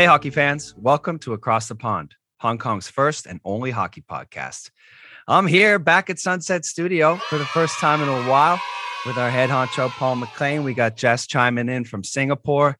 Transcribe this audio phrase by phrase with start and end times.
[0.00, 4.70] Hey, hockey fans, welcome to Across the Pond, Hong Kong's first and only hockey podcast.
[5.28, 8.58] I'm here back at Sunset Studio for the first time in a while
[9.04, 10.64] with our head honcho, Paul McLean.
[10.64, 12.78] We got Jess chiming in from Singapore.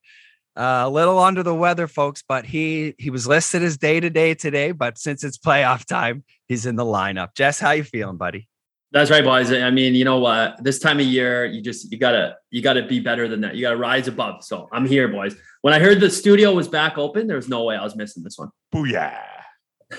[0.57, 4.09] Uh, a little under the weather, folks, but he he was listed as day to
[4.09, 4.73] day today.
[4.73, 7.35] But since it's playoff time, he's in the lineup.
[7.37, 8.49] Jess, how you feeling, buddy?
[8.93, 9.53] That's right, boys.
[9.53, 10.63] I mean, you know what?
[10.65, 13.55] This time of year, you just you gotta you gotta be better than that.
[13.55, 14.45] You gotta rise above.
[14.45, 15.37] So I'm here, boys.
[15.63, 18.25] When I heard the studio was back open, there was no way I was missing
[18.25, 18.51] this one.
[18.75, 19.17] Booyah.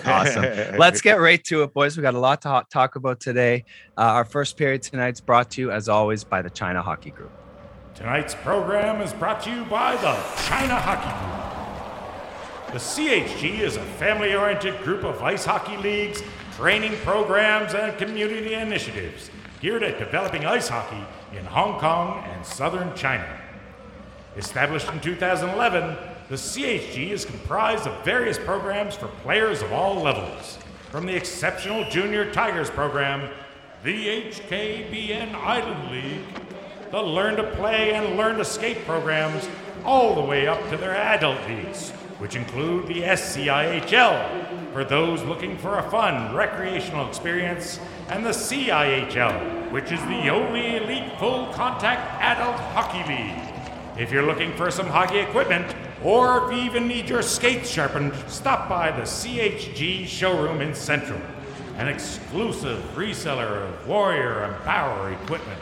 [0.05, 0.43] Awesome.
[0.77, 1.95] Let's get right to it, boys.
[1.95, 3.65] We got a lot to talk about today.
[3.97, 7.31] Uh, our first period tonight's brought to you, as always, by the China Hockey Group.
[7.93, 10.13] Tonight's program is brought to you by the
[10.43, 11.41] China Hockey Group.
[12.73, 16.23] The CHG is a family oriented group of ice hockey leagues
[16.61, 19.31] training programs, and community initiatives
[19.61, 21.03] geared at developing ice hockey
[21.35, 23.25] in Hong Kong and southern China.
[24.37, 25.97] Established in 2011,
[26.29, 30.59] the CHG is comprised of various programs for players of all levels,
[30.91, 33.33] from the exceptional Junior Tigers program,
[33.83, 36.21] the HKBN Island League,
[36.91, 39.49] the Learn to Play and Learn to Skate programs,
[39.83, 45.57] all the way up to their adult leagues, which include the SCIHL, for those looking
[45.57, 52.21] for a fun recreational experience, and the CIHL, which is the only elite full contact
[52.21, 53.99] adult hockey league.
[53.99, 58.13] If you're looking for some hockey equipment, or if you even need your skates sharpened,
[58.27, 61.19] stop by the CHG showroom in Central,
[61.77, 65.59] an exclusive reseller of Warrior and Power equipment.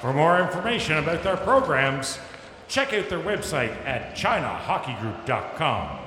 [0.00, 2.18] For more information about their programs,
[2.66, 5.98] check out their website at ChinaHockeyGroup.com.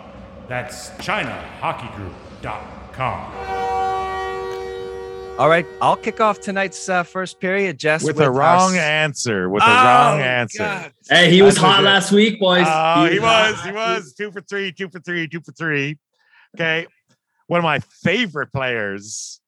[0.48, 2.31] That's ChinaHockeyGroup com.
[5.38, 8.04] All right, I'll kick off tonight's uh, first period, Jess.
[8.04, 9.50] With, with a wrong answer.
[9.50, 10.60] With oh, a wrong answer.
[10.60, 10.94] God.
[11.10, 12.66] Hey, he was hot last week, boys.
[12.68, 13.64] Oh, he, he was.
[13.64, 14.14] He was.
[14.14, 15.98] Two for three, two for three, two for three.
[16.56, 16.88] Okay.
[17.48, 19.40] One of my favorite players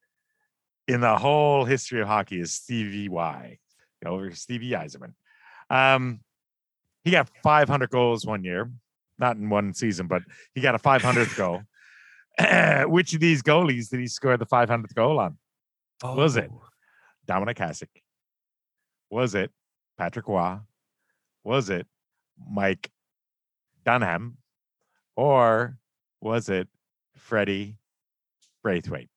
[0.87, 3.57] in the whole history of hockey is Stevie Y.
[4.05, 5.13] Over Stevie Yzerman.
[5.69, 6.19] Um,
[7.03, 8.69] he got 500 goals one year,
[9.17, 11.61] not in one season, but he got a 500th goal.
[12.87, 15.37] which of these goalies did he score the 500th goal on?
[16.03, 16.15] Oh.
[16.15, 16.63] Was it oh.
[17.27, 18.01] Dominic Dominik Hasek?
[19.09, 19.51] Was it
[19.97, 20.57] Patrick Roy?
[21.43, 21.87] Was it
[22.49, 22.89] Mike
[23.85, 24.37] Dunham?
[25.15, 25.77] Or
[26.21, 26.67] was it
[27.15, 27.77] Freddie
[28.65, 29.09] Brathwaite?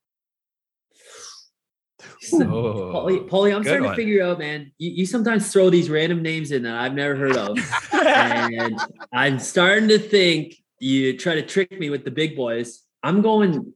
[2.33, 3.93] Oh, Paulie, Paulie, I'm starting one.
[3.93, 4.73] to figure out, man.
[4.79, 7.59] You, you, sometimes throw these random names in that I've never heard of,
[7.93, 8.79] and
[9.13, 12.83] I'm starting to think you try to trick me with the big boys.
[13.03, 13.73] I'm going.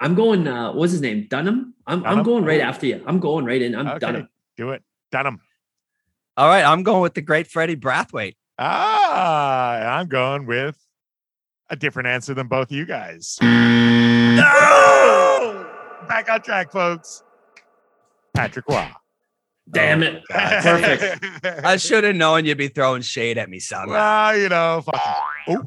[0.00, 0.46] I'm going.
[0.46, 1.26] Uh, what's his name?
[1.28, 1.74] Dunham.
[1.86, 2.02] I'm.
[2.02, 2.18] Dunham?
[2.18, 3.02] I'm going right after you.
[3.06, 3.74] I'm going right in.
[3.74, 3.98] I'm okay.
[3.98, 4.28] Dunham.
[4.56, 5.40] Do it, Dunham.
[6.36, 8.36] All right, I'm going with the great Freddie Brathwaite.
[8.58, 10.78] Ah, I'm going with
[11.68, 13.38] a different answer than both you guys.
[13.42, 14.46] no!
[16.08, 17.22] Back on track, folks.
[18.34, 18.88] Patrick Roy.
[19.70, 20.22] Damn it.
[20.30, 21.64] Oh, Perfect.
[21.64, 23.88] I should have known you'd be throwing shade at me, son.
[23.90, 25.00] Well, you know, fuck.
[25.48, 25.64] Oh.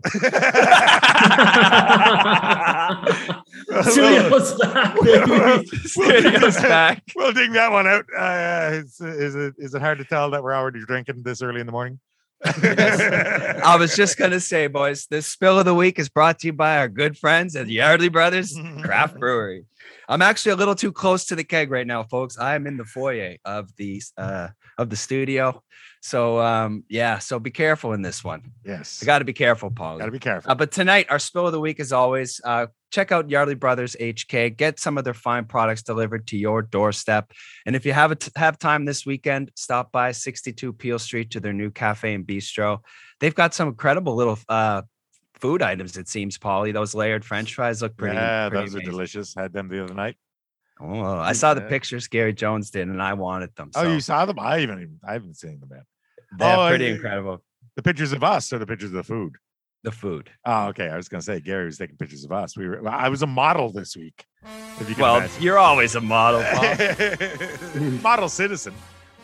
[3.91, 4.95] Studio's back.
[5.01, 5.65] Baby.
[5.65, 7.03] Studio's back.
[7.15, 8.05] We'll dig that one out.
[8.17, 11.59] Uh, is, is, it, is it hard to tell that we're already drinking this early
[11.59, 11.99] in the morning?
[13.63, 16.53] I was just gonna say, boys, this spill of the week is brought to you
[16.53, 19.65] by our good friends at Yardley Brothers Craft Brewery.
[20.09, 22.37] I'm actually a little too close to the keg right now, folks.
[22.37, 25.63] I am in the foyer of the uh, of the studio.
[26.03, 28.51] So um, yeah, so be careful in this one.
[28.65, 29.99] Yes, I got to be careful, Paul.
[29.99, 30.51] Got to be careful.
[30.51, 33.95] Uh, but tonight, our spill of the week, is always, uh, check out Yardley Brothers
[33.97, 34.57] HK.
[34.57, 37.31] Get some of their fine products delivered to your doorstep.
[37.65, 41.31] And if you have a t- have time this weekend, stop by 62 Peel Street
[41.31, 42.79] to their new cafe and bistro.
[43.21, 44.81] They've got some incredible little uh,
[45.35, 45.95] food items.
[45.95, 46.73] It seems, Paulie.
[46.73, 48.17] Those layered French fries look pretty.
[48.17, 48.89] Yeah, pretty those amazing.
[48.89, 49.35] are delicious.
[49.35, 50.17] Had them the other night.
[50.81, 53.71] Oh, I saw the pictures Gary Jones did, and I wanted them.
[53.73, 53.81] So.
[53.81, 54.37] Oh, you saw them?
[54.37, 55.83] I even I haven't seen them yet.
[56.37, 57.43] They're oh, pretty incredible.
[57.75, 59.33] The pictures of us or the pictures of the food?
[59.83, 60.29] The food.
[60.45, 60.89] Oh, okay.
[60.89, 62.55] I was gonna say Gary was taking pictures of us.
[62.55, 62.87] We were.
[62.87, 64.25] I was a model this week.
[64.87, 65.41] You well, imagine.
[65.41, 66.41] you're always a model.
[68.01, 68.73] model citizen.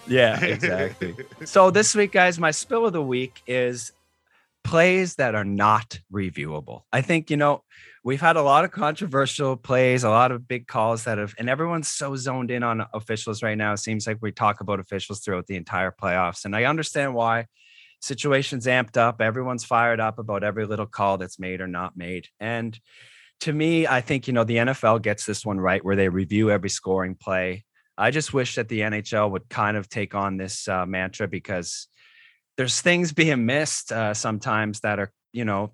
[0.07, 1.15] Yeah, exactly.
[1.45, 3.93] so this week, guys, my spill of the week is
[4.63, 6.83] plays that are not reviewable.
[6.91, 7.63] I think you know
[8.03, 11.49] we've had a lot of controversial plays, a lot of big calls that have, and
[11.49, 13.73] everyone's so zoned in on officials right now.
[13.73, 16.45] It seems like we talk about officials throughout the entire playoffs.
[16.45, 17.47] And I understand why
[18.01, 19.21] situations amped up.
[19.21, 22.27] Everyone's fired up about every little call that's made or not made.
[22.39, 22.79] And
[23.41, 26.51] to me, I think, you know, the NFL gets this one right where they review
[26.51, 27.65] every scoring play.
[27.97, 31.87] I just wish that the NHL would kind of take on this uh, mantra because
[32.57, 35.73] there's things being missed uh, sometimes that are, you know,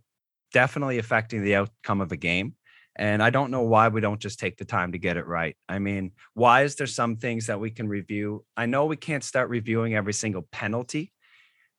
[0.56, 2.56] definitely affecting the outcome of a game.
[2.96, 5.58] And I don't know why we don't just take the time to get it right.
[5.68, 8.46] I mean, why is there some things that we can review?
[8.56, 11.12] I know we can't start reviewing every single penalty,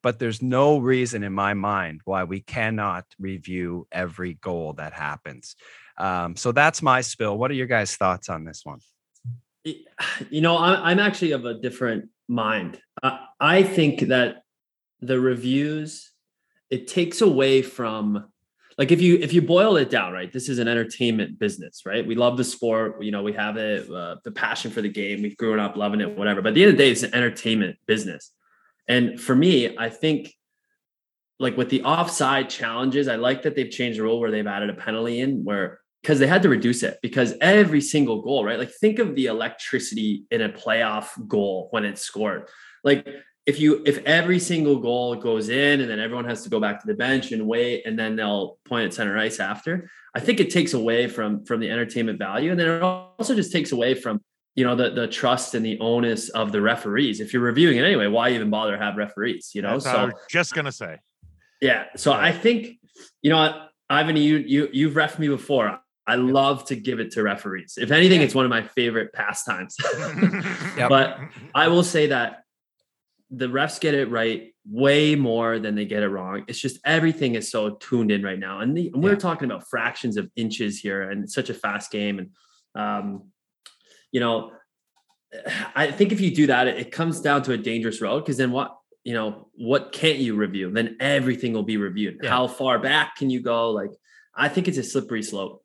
[0.03, 5.57] but there's no reason in my mind why we cannot review every goal that happens.
[5.97, 7.39] Um, so that's my spill.
[7.39, 8.81] What are your guys' thoughts on this one?
[10.31, 12.79] You know, I'm actually of a different mind.
[13.41, 14.43] I think that
[15.01, 16.13] the reviews
[16.71, 18.27] it takes away from
[18.79, 22.07] like if you if you boil it down right this is an entertainment business right?
[22.07, 25.23] We love the sport you know we have it uh, the passion for the game
[25.23, 26.43] we've grown up loving it whatever.
[26.43, 28.33] But at the end of the day it's an entertainment business.
[28.89, 30.33] And for me i think
[31.39, 34.71] like with the offside challenges i like that they've changed the rule where they've added
[34.71, 38.61] a penalty in where because they had to reduce it because every single goal right?
[38.61, 42.49] Like think of the electricity in a playoff goal when it's scored.
[42.85, 43.09] Like
[43.47, 46.81] if you if every single goal goes in and then everyone has to go back
[46.81, 50.41] to the bench and wait and then they'll point at center ice after i think
[50.41, 52.51] it takes away from from the entertainment value.
[52.51, 54.21] And then it also just takes away from
[54.57, 57.21] you know the the trust and the onus of the referees.
[57.21, 59.79] If you're reviewing it anyway why even bother to have referees you know?
[59.79, 60.99] That's so just gonna say.
[61.61, 61.85] Yeah.
[61.97, 62.79] So i think
[63.23, 65.79] you know ivan you you you've ref me before.
[66.09, 67.79] I love to give it to referees.
[67.81, 69.75] If anything, it's one of my favorite pastimes.
[70.77, 70.89] yep.
[70.89, 71.19] But
[71.53, 72.45] I will say that
[73.31, 76.45] the refs get it right way more than they get it wrong.
[76.49, 79.19] It's just everything is so tuned in right now, and, the, and we're yeah.
[79.19, 82.19] talking about fractions of inches here, and such a fast game.
[82.19, 82.31] And
[82.75, 83.31] um,
[84.13, 84.53] you know,
[85.75, 88.37] I think if you do that, it, it comes down to a dangerous road because
[88.37, 88.77] then what
[89.07, 90.69] you know, what can't you review?
[90.73, 92.19] Then everything will be reviewed.
[92.23, 92.29] Yeah.
[92.29, 93.71] How far back can you go?
[93.71, 93.91] Like,
[94.35, 95.65] I think it's a slippery slope.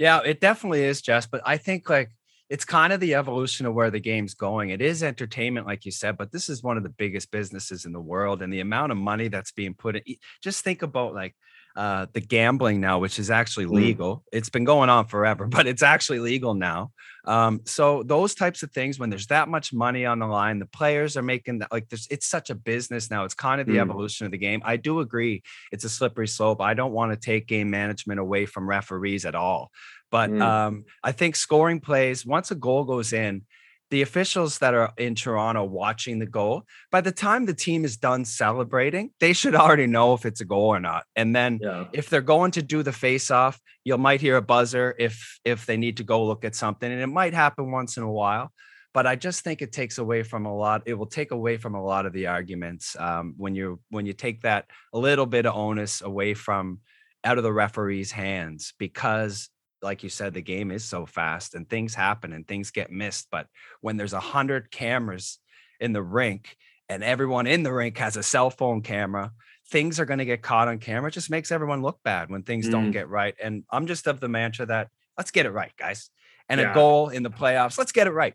[0.00, 1.26] Yeah, it definitely is, Jess.
[1.26, 2.10] But I think like
[2.48, 4.70] it's kind of the evolution of where the game's going.
[4.70, 7.92] It is entertainment, like you said, but this is one of the biggest businesses in
[7.92, 10.02] the world, and the amount of money that's being put in.
[10.42, 11.34] Just think about like
[11.76, 13.72] uh, the gambling now, which is actually mm.
[13.72, 14.16] legal.
[14.16, 14.22] Mm.
[14.32, 16.90] It's been going on forever, but it's actually legal now.
[17.26, 20.66] Um, so those types of things, when there's that much money on the line, the
[20.66, 23.24] players are making that like there's it's such a business now.
[23.24, 23.82] It's kind of the mm.
[23.82, 24.62] evolution of the game.
[24.64, 26.60] I do agree it's a slippery slope.
[26.60, 29.70] I don't want to take game management away from referees at all.
[30.10, 30.40] But mm.
[30.40, 33.42] um, I think scoring plays, once a goal goes in,
[33.90, 37.96] the officials that are in Toronto watching the goal, by the time the team is
[37.96, 41.04] done celebrating, they should already know if it's a goal or not.
[41.14, 41.84] And then yeah.
[41.92, 45.66] if they're going to do the face off, you might hear a buzzer if if
[45.66, 46.90] they need to go look at something.
[46.90, 48.52] And it might happen once in a while.
[48.92, 50.82] But I just think it takes away from a lot.
[50.86, 54.14] It will take away from a lot of the arguments um, when you when you
[54.14, 56.80] take that a little bit of onus away from
[57.22, 59.50] out of the referee's hands because
[59.82, 63.28] like you said, the game is so fast and things happen and things get missed.
[63.30, 63.46] But
[63.80, 65.38] when there's a hundred cameras
[65.80, 66.56] in the rink
[66.88, 69.32] and everyone in the rink has a cell phone camera,
[69.68, 71.08] things are going to get caught on camera.
[71.08, 72.72] It just makes everyone look bad when things mm.
[72.72, 73.34] don't get right.
[73.42, 74.88] And I'm just of the mantra that
[75.18, 76.10] let's get it right, guys.
[76.48, 76.70] And yeah.
[76.70, 78.34] a goal in the playoffs, let's get it right.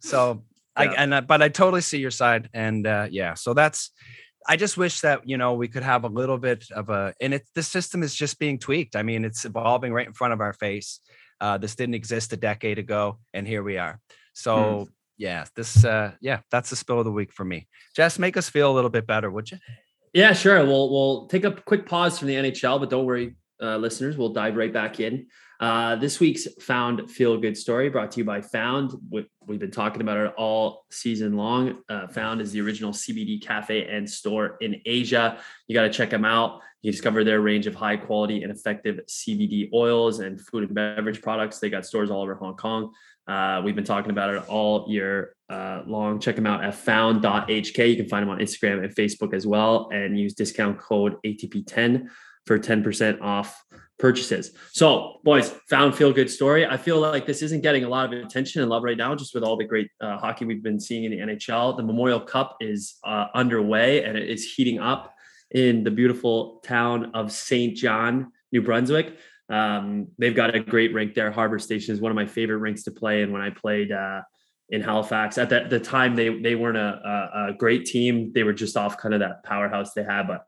[0.00, 0.44] So
[0.78, 0.90] yeah.
[0.90, 2.48] I and uh, but I totally see your side.
[2.54, 3.90] And uh, yeah, so that's
[4.48, 7.34] I just wish that you know we could have a little bit of a and
[7.34, 8.96] it the system is just being tweaked.
[8.96, 11.00] I mean, it's evolving right in front of our face.
[11.40, 14.00] Uh, this didn't exist a decade ago, and here we are.
[14.32, 14.88] So mm.
[15.18, 17.68] yeah, this uh, yeah, that's the spill of the week for me.
[17.94, 19.58] Jess, make us feel a little bit better, would you?
[20.14, 20.64] Yeah, sure.
[20.64, 24.32] We'll we'll take a quick pause from the NHL, but don't worry, uh, listeners, we'll
[24.32, 25.26] dive right back in.
[25.60, 28.92] Uh, this week's Found Feel Good story brought to you by Found.
[29.10, 31.78] We've been talking about it all season long.
[31.88, 35.38] Uh, Found is the original CBD cafe and store in Asia.
[35.66, 36.60] You got to check them out.
[36.82, 41.22] You discover their range of high quality and effective CBD oils and food and beverage
[41.22, 41.58] products.
[41.58, 42.92] They got stores all over Hong Kong.
[43.26, 46.20] Uh, we've been talking about it all year uh, long.
[46.20, 47.90] Check them out at found.hk.
[47.90, 52.08] You can find them on Instagram and Facebook as well, and use discount code ATP10
[52.48, 53.62] for 10% off
[53.98, 54.52] purchases.
[54.72, 56.64] So, boys, found feel good story.
[56.66, 59.34] I feel like this isn't getting a lot of attention and love right now, just
[59.34, 61.76] with all the great uh, hockey we've been seeing in the NHL.
[61.76, 65.14] The Memorial Cup is uh, underway and it is heating up
[65.50, 67.76] in the beautiful town of St.
[67.76, 69.16] John, New Brunswick.
[69.50, 71.30] Um, they've got a great rink there.
[71.30, 73.22] Harbor Station is one of my favorite rinks to play.
[73.22, 74.22] And when I played uh,
[74.70, 78.32] in Halifax, at that the time they they weren't a, a, a great team.
[78.34, 80.44] They were just off kind of that powerhouse they had, but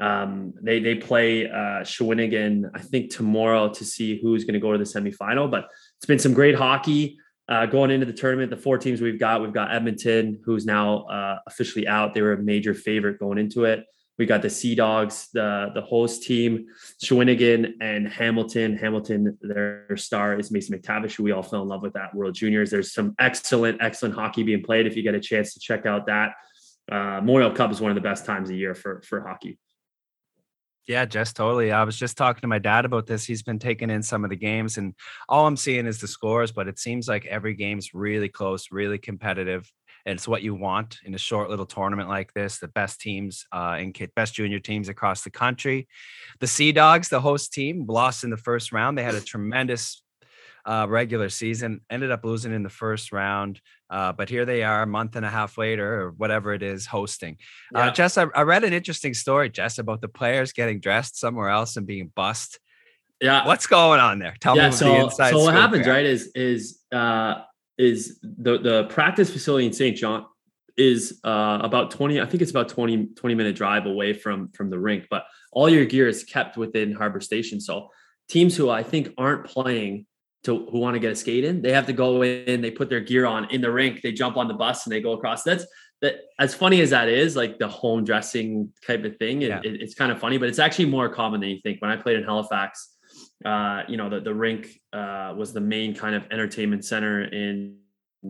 [0.00, 4.72] um, they they play uh, Shawinigan, I think tomorrow to see who's going to go
[4.72, 5.50] to the semifinal.
[5.50, 7.18] But it's been some great hockey
[7.48, 8.50] uh, going into the tournament.
[8.50, 12.14] The four teams we've got, we've got Edmonton, who's now uh, officially out.
[12.14, 13.84] They were a major favorite going into it.
[14.18, 16.66] We got the Sea Dogs, the the host team,
[17.02, 18.76] Shawinigan and Hamilton.
[18.76, 22.34] Hamilton, their star is Mason McTavish, who we all fell in love with at World
[22.34, 22.70] Juniors.
[22.70, 24.86] There's some excellent, excellent hockey being played.
[24.86, 26.34] If you get a chance to check out that,
[26.90, 29.58] uh, Memorial Cup is one of the best times of year for for hockey.
[30.88, 31.70] Yeah, just totally.
[31.70, 33.24] I was just talking to my dad about this.
[33.24, 34.94] He's been taking in some of the games, and
[35.28, 38.98] all I'm seeing is the scores, but it seems like every game's really close, really
[38.98, 39.70] competitive.
[40.04, 42.58] And it's what you want in a short little tournament like this.
[42.58, 45.86] The best teams uh, and best junior teams across the country.
[46.40, 48.98] The Sea Dogs, the host team, lost in the first round.
[48.98, 50.02] They had a tremendous
[50.64, 53.60] uh, regular season, ended up losing in the first round.
[53.90, 56.86] Uh, but here they are a month and a half later, or whatever it is,
[56.86, 57.36] hosting.
[57.74, 57.86] Uh, yeah.
[57.86, 61.48] Uh, Jess, I, I, read an interesting story, Jess, about the players getting dressed somewhere
[61.48, 62.58] else and being bussed.
[63.20, 64.34] Yeah, what's going on there?
[64.40, 65.30] Tell yeah, me so, the inside.
[65.30, 66.04] So what happens, right?
[66.04, 67.42] Is is uh,
[67.78, 69.96] is the the practice facility in St.
[69.96, 70.26] John
[70.76, 74.70] is uh, about 20 i think it's about 20 20 minute drive away from from
[74.70, 77.88] the rink but all your gear is kept within harbor station so
[78.28, 80.06] teams who i think aren't playing
[80.44, 82.88] to who want to get a skate in, they have to go in, they put
[82.88, 85.42] their gear on in the rink, they jump on the bus and they go across.
[85.42, 85.66] That's
[86.00, 89.42] that as funny as that is, like the home dressing type of thing.
[89.42, 89.60] It, yeah.
[89.62, 91.80] it, it's kind of funny, but it's actually more common than you think.
[91.80, 92.96] When I played in Halifax,
[93.44, 97.76] uh, you know, the, the rink uh, was the main kind of entertainment center in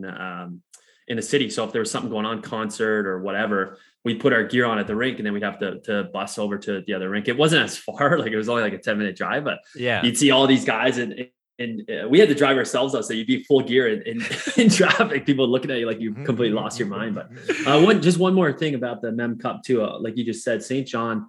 [0.07, 0.62] um,
[1.09, 1.50] in the city.
[1.50, 4.78] So if there was something going on, concert or whatever, we'd put our gear on
[4.78, 7.28] at the rink and then we'd have to, to bus over to the other rink.
[7.28, 10.02] It wasn't as far, like it was only like a 10 minute drive, but yeah,
[10.02, 11.28] you'd see all these guys and
[11.62, 14.26] and uh, we had to drive ourselves out, so you'd be full gear in, in,
[14.57, 15.25] in, traffic.
[15.25, 17.14] People looking at you like you completely lost your mind.
[17.14, 17.31] But
[17.66, 19.83] uh, one, just one more thing about the Mem Cup too.
[19.83, 20.87] Uh, like you just said, St.
[20.87, 21.26] John.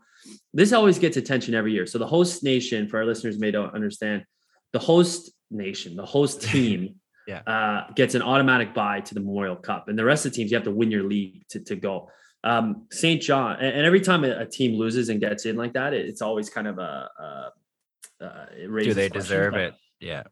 [0.54, 1.86] This always gets attention every year.
[1.86, 4.24] So the host nation, for our listeners may don't understand,
[4.72, 6.96] the host nation, the host team,
[7.28, 7.42] yeah.
[7.46, 10.52] uh, gets an automatic buy to the Memorial Cup, and the rest of the teams
[10.52, 12.10] you have to win your league to to go.
[12.46, 13.22] Um, St.
[13.22, 16.06] John, and, and, every time a, a, team loses and gets in like that, it,
[16.06, 17.10] it's always kind of a.
[17.18, 17.50] uh,
[18.86, 19.74] Do they deserve it?
[20.04, 20.24] Yeah.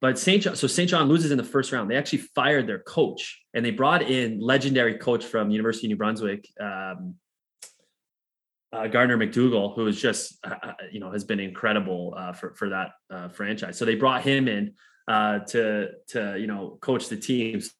[0.00, 0.42] But St.
[0.42, 0.88] John, so St.
[0.88, 1.90] John loses in the first round.
[1.90, 5.96] They actually fired their coach and they brought in legendary coach from University of New
[5.96, 7.16] Brunswick, um,
[8.72, 12.54] uh, Gardiner MacDougall, who is just, uh, uh, you know, has been incredible uh, for,
[12.54, 13.76] for that uh, franchise.
[13.76, 14.72] So they brought him in
[15.06, 17.70] uh, to, to, you know, coach the teams.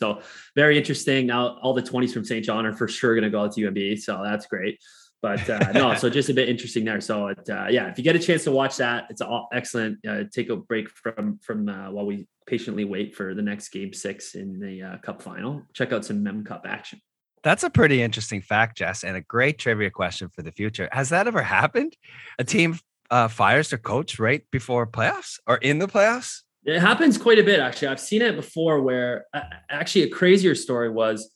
[0.00, 0.22] So
[0.56, 1.26] very interesting.
[1.26, 2.44] Now all the 20s from St.
[2.44, 4.00] John are for sure going to go out to UNB.
[4.00, 4.80] So that's great.
[5.20, 7.00] But uh, no, so just a bit interesting there.
[7.00, 9.98] So it, uh, yeah, if you get a chance to watch that, it's all excellent.
[10.06, 13.92] Uh, take a break from from uh, while we patiently wait for the next game
[13.92, 15.62] six in the uh, Cup final.
[15.74, 17.00] Check out some Mem Cup action.
[17.42, 20.88] That's a pretty interesting fact, Jess, and a great trivia question for the future.
[20.92, 21.96] Has that ever happened?
[22.38, 22.78] A team
[23.10, 26.42] uh, fires their coach right before playoffs or in the playoffs?
[26.64, 27.88] It happens quite a bit, actually.
[27.88, 28.82] I've seen it before.
[28.82, 29.26] Where
[29.70, 31.30] actually a crazier story was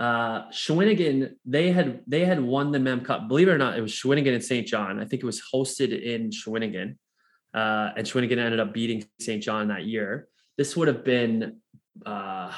[0.00, 3.28] uh, Shawinigan, they had they had won the Mem Cup.
[3.28, 4.66] Believe it or not, it was Shawinigan and St.
[4.66, 4.98] John.
[4.98, 6.96] I think it was hosted in Shawinigan,
[7.52, 9.42] uh, and Shawinigan ended up beating St.
[9.42, 10.28] John that year.
[10.56, 11.58] This would have been
[12.06, 12.50] uh,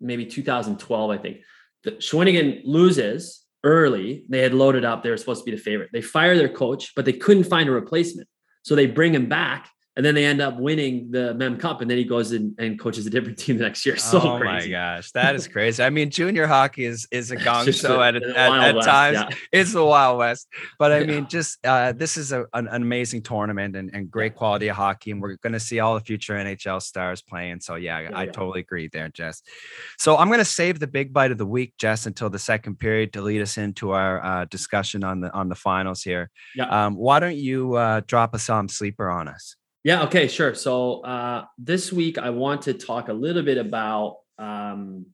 [0.00, 1.40] maybe 2012, I think.
[1.84, 4.24] The Shawinigan loses early.
[4.30, 5.02] They had loaded up.
[5.02, 5.90] They were supposed to be the favorite.
[5.92, 8.26] They fire their coach, but they couldn't find a replacement.
[8.62, 11.90] So they bring him back and then they end up winning the Mem Cup, and
[11.90, 13.96] then he goes in and coaches a different team the next year.
[13.96, 14.68] So oh crazy.
[14.68, 15.82] my gosh, that is crazy.
[15.82, 19.14] I mean, junior hockey is is a gong show at, at, at West, times.
[19.14, 19.28] Yeah.
[19.52, 20.48] It's the Wild West,
[20.78, 24.34] but I mean, just uh, this is a, an, an, amazing tournament and, and great
[24.34, 27.60] quality of hockey, and we're going to see all the future NHL stars playing.
[27.60, 28.32] So yeah, yeah I yeah.
[28.32, 29.42] totally agree there, Jess.
[29.98, 32.78] So I'm going to save the big bite of the week, Jess, until the second
[32.78, 36.30] period to lead us into our uh, discussion on the on the finals here.
[36.54, 36.86] Yeah.
[36.86, 39.56] Um, why don't you uh, drop a some sleeper on us?
[39.86, 40.02] Yeah.
[40.02, 40.26] Okay.
[40.26, 40.52] Sure.
[40.52, 45.06] So uh, this week I want to talk a little bit about um,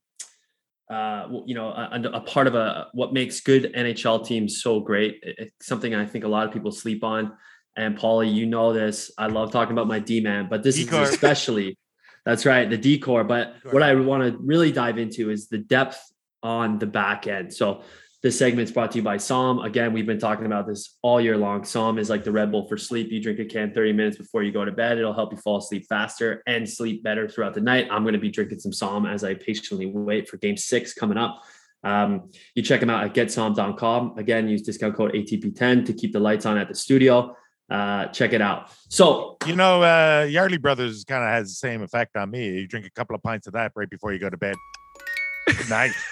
[0.90, 5.18] uh, you know a, a, part of a what makes good NHL teams so great.
[5.24, 7.34] It's something I think a lot of people sleep on.
[7.76, 9.10] And Paulie, you know this.
[9.18, 11.02] I love talking about my D man, but this D-core.
[11.02, 11.76] is especially
[12.24, 13.24] that's right, the decor.
[13.24, 16.00] But what I want to really dive into is the depth
[16.42, 17.52] on the back end.
[17.52, 17.82] So
[18.22, 19.58] this segment is brought to you by Som.
[19.58, 21.64] Again, we've been talking about this all year long.
[21.64, 23.10] Som is like the Red Bull for sleep.
[23.10, 24.96] You drink a can 30 minutes before you go to bed.
[24.96, 27.88] It'll help you fall asleep faster and sleep better throughout the night.
[27.90, 31.18] I'm going to be drinking some Som as I patiently wait for game six coming
[31.18, 31.42] up.
[31.82, 34.16] Um, you check them out at getpsalm.com.
[34.16, 37.36] Again, use discount code ATP10 to keep the lights on at the studio.
[37.68, 38.70] Uh, check it out.
[38.88, 42.60] So, you know, uh, Yardley Brothers kind of has the same effect on me.
[42.60, 44.54] You drink a couple of pints of that right before you go to bed.
[45.68, 45.96] Nice.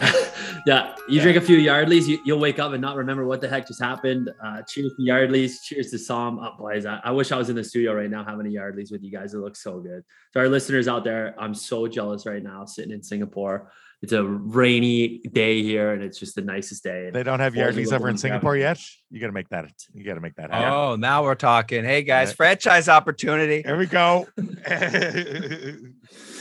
[0.66, 1.22] yeah, you yeah.
[1.22, 3.82] drink a few Yardleys, you, will wake up and not remember what the heck just
[3.82, 4.30] happened.
[4.42, 5.62] Uh, cheers to Yardleys.
[5.62, 6.38] Cheers to Som.
[6.38, 8.92] Oh, boys, I, I, wish I was in the studio right now having a Yardleys
[8.92, 9.34] with you guys.
[9.34, 10.04] It looks so good.
[10.32, 13.70] To our listeners out there, I'm so jealous right now sitting in Singapore.
[14.02, 17.10] It's a rainy day here, and it's just the nicest day.
[17.10, 18.78] They don't have Yardleys over in Singapore yet.
[19.10, 19.72] You got to make that.
[19.94, 20.68] You got to make that happen.
[20.68, 21.84] Oh, now we're talking.
[21.84, 22.34] Hey guys, yeah.
[22.34, 23.62] franchise opportunity.
[23.62, 24.28] Here we go.
[24.36, 24.58] What's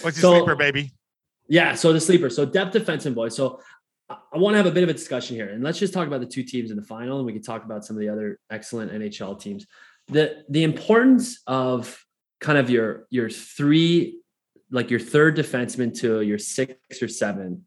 [0.04, 0.92] your so, sleeper, baby?
[1.48, 2.30] Yeah, so the sleeper.
[2.30, 3.36] So depth defensive boys.
[3.36, 3.60] So
[4.10, 6.20] I want to have a bit of a discussion here, and let's just talk about
[6.20, 8.40] the two teams in the final, and we can talk about some of the other
[8.50, 9.66] excellent NHL teams.
[10.08, 12.04] the The importance of
[12.40, 14.20] kind of your your three,
[14.72, 17.66] like your third defenseman to your six or seven,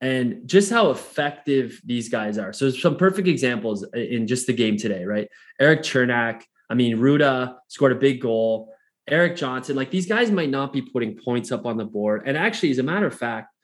[0.00, 2.52] and just how effective these guys are.
[2.52, 5.28] So, some perfect examples in just the game today, right?
[5.58, 8.72] Erik Cernak, I mean, Rutta scored a big goal.
[9.10, 12.22] Erik Johnson, like these guys might not be putting points up on the board.
[12.26, 13.54] And actually, as a matter of fact,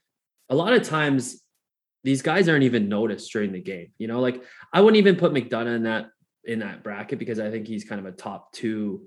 [0.48, 1.42] a lot of times
[2.04, 3.88] these guys aren't even noticed during the game.
[3.98, 6.10] You know, like I wouldn't even put McDonagh in that
[6.44, 9.02] in that bracket because I think he's kind of a top two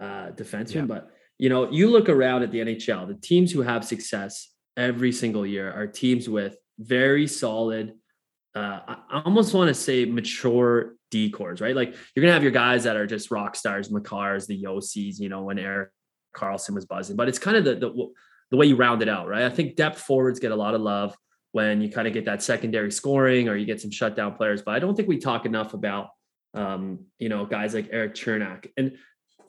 [0.00, 0.74] uh defenseman.
[0.74, 0.82] Yeah.
[0.82, 5.12] But you know, you look around at the NHL, the teams who have success every
[5.12, 7.94] single year are teams with very solid.
[8.54, 11.74] Uh, I almost want to say mature decors, right?
[11.74, 15.28] Like you're gonna have your guys that are just rock stars, Makars, the Josi's, you
[15.28, 15.90] know, when Erik
[16.36, 17.16] Karlsson was buzzing.
[17.16, 18.12] But it's kind of the, the
[18.50, 19.42] the way you round it out, right?
[19.42, 21.16] I think depth forwards get a lot of love
[21.52, 24.62] when you kind of get that secondary scoring or you get some shutdown players.
[24.62, 26.08] But I don't think we talk enough about
[26.54, 28.70] um, you know, guys like Erik Cernak.
[28.76, 28.96] And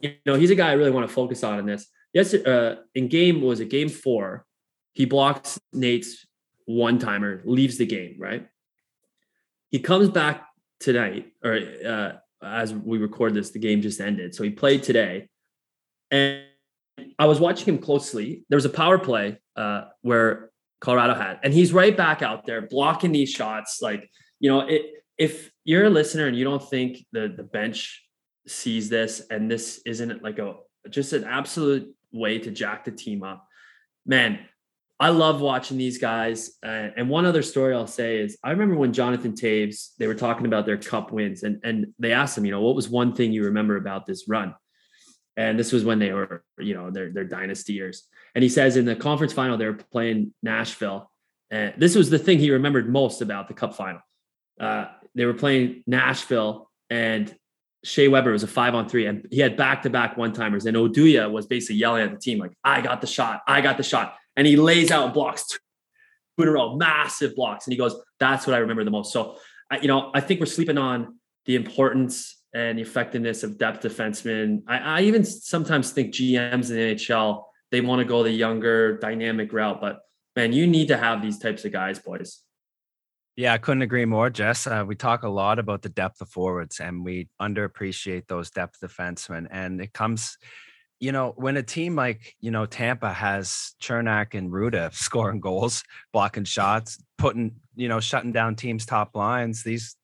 [0.01, 1.87] you know, he's a guy I really want to focus on in this.
[2.13, 4.45] Yes, uh, in game was it game four,
[4.93, 6.25] he blocks Nate's
[6.65, 8.47] one timer, leaves the game, right?
[9.69, 10.45] He comes back
[10.79, 12.11] tonight, or uh,
[12.43, 14.33] as we record this, the game just ended.
[14.35, 15.27] So he played today.
[16.11, 16.43] And
[17.17, 18.45] I was watching him closely.
[18.49, 22.61] There was a power play uh, where Colorado had, and he's right back out there
[22.61, 23.79] blocking these shots.
[23.81, 24.09] Like,
[24.39, 24.85] you know, it,
[25.17, 28.05] if you're a listener and you don't think the the bench
[28.47, 30.55] sees this and this isn't like a
[30.89, 33.45] just an absolute way to jack the team up,
[34.05, 34.39] man,
[34.99, 36.57] I love watching these guys.
[36.61, 40.15] Uh, and one other story I'll say is I remember when Jonathan Toews, they were
[40.15, 43.13] talking about their cup wins and, and they asked him, you know, what was one
[43.13, 44.53] thing you remember about this run?
[45.37, 48.03] And this was when they were, you know, their, their dynasty years.
[48.35, 51.09] And he says in the conference final, they were playing Nashville.
[51.49, 54.01] And this was the thing he remembered most about the cup final.
[54.59, 57.33] Uh, they were playing Nashville and
[57.85, 60.65] Shea Weber was a five on three, and he had back to back one timers.
[60.65, 63.77] And Oduya was basically yelling at the team, like, I got the shot, I got
[63.77, 65.57] the shot and he lays out blocks two
[66.41, 67.67] in a row, massive blocks.
[67.67, 69.11] And he goes, that's what I remember the most.
[69.11, 69.35] So,
[69.69, 73.83] I, you know, I think we're sleeping on the importance and the effectiveness of depth
[73.83, 74.63] defensemen.
[74.65, 78.97] I, I even sometimes think GMs in the NHL, they want to go the younger
[78.97, 79.99] dynamic route, but
[80.37, 82.39] man, you need to have these types of guys, boys.
[83.35, 84.67] Yeah, I couldn't agree more, Jess.
[84.67, 88.79] Uh, we talk a lot about the depth of forwards, and we underappreciate those depth
[88.81, 89.47] defensemen.
[89.51, 90.37] And it comes,
[90.99, 95.83] you know, when a team like, you know, Tampa has Cernak and Rutta scoring goals,
[96.11, 99.95] blocking shots, putting, you know, shutting down teams' top lines, these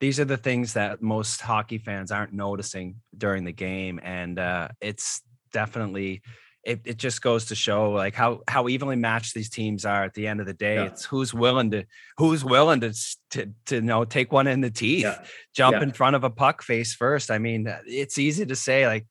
[0.00, 3.98] these are the things that most hockey fans aren't noticing during the game.
[4.02, 6.22] And uh, it's definitely
[6.64, 10.14] it, it just goes to show like how how evenly matched these teams are at
[10.14, 10.74] the end of the day.
[10.74, 10.84] Yeah.
[10.84, 11.84] It's who's willing to
[12.16, 12.92] who's willing to
[13.30, 15.24] to to you know take one in the teeth, yeah.
[15.54, 15.82] jump yeah.
[15.82, 17.30] in front of a puck face first.
[17.30, 19.06] I mean, it's easy to say like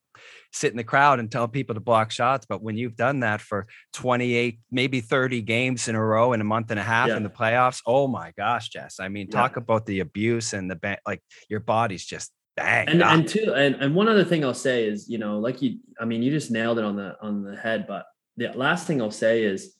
[0.52, 2.46] sit in the crowd and tell people to block shots.
[2.48, 6.44] But when you've done that for 28, maybe 30 games in a row in a
[6.44, 7.16] month and a half yeah.
[7.16, 9.00] in the playoffs, oh my gosh, Jess.
[9.00, 9.62] I mean, talk yeah.
[9.62, 12.88] about the abuse and the ba- like your body's just bang.
[12.88, 15.78] And, and two, and, and one other thing I'll say is, you know, like you,
[16.00, 17.86] I mean, you just nailed it on the on the head.
[17.86, 18.06] But
[18.36, 19.74] the last thing I'll say is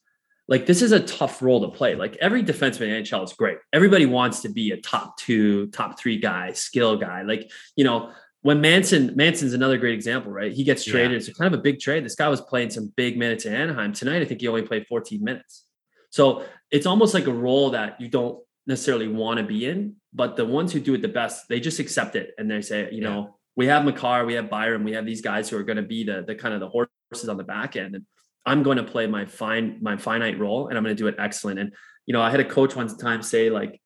[0.49, 1.95] like this is a tough role to play.
[1.95, 3.59] Like every defenseman in NHL is great.
[3.73, 7.23] Everybody wants to be a top two, top three guy, skill guy.
[7.23, 8.13] Like, you know,
[8.49, 10.51] when Manson, Manson's another great example, right?
[10.51, 11.11] He gets traded.
[11.11, 11.17] Yeah.
[11.19, 12.03] It's kind of a big trade.
[12.03, 13.93] This guy was playing some big minutes in Anaheim.
[13.93, 15.67] Tonight, I think he only played 14 minutes.
[16.09, 20.37] So it's almost like a role that you don't necessarily want to be in, but
[20.37, 23.03] the ones who do it the best, they just accept it and they say, you
[23.03, 23.11] yeah.
[23.11, 25.83] know, we have Makar, we have Byram, we have these guys who are going to
[25.83, 28.07] be the the kind of the horses on the back end, and
[28.47, 31.17] I'm going to play my fine my finite role, and I'm going to do it
[31.19, 31.59] excellent.
[31.59, 31.75] And
[32.07, 33.79] you know, I had a coach one time say like,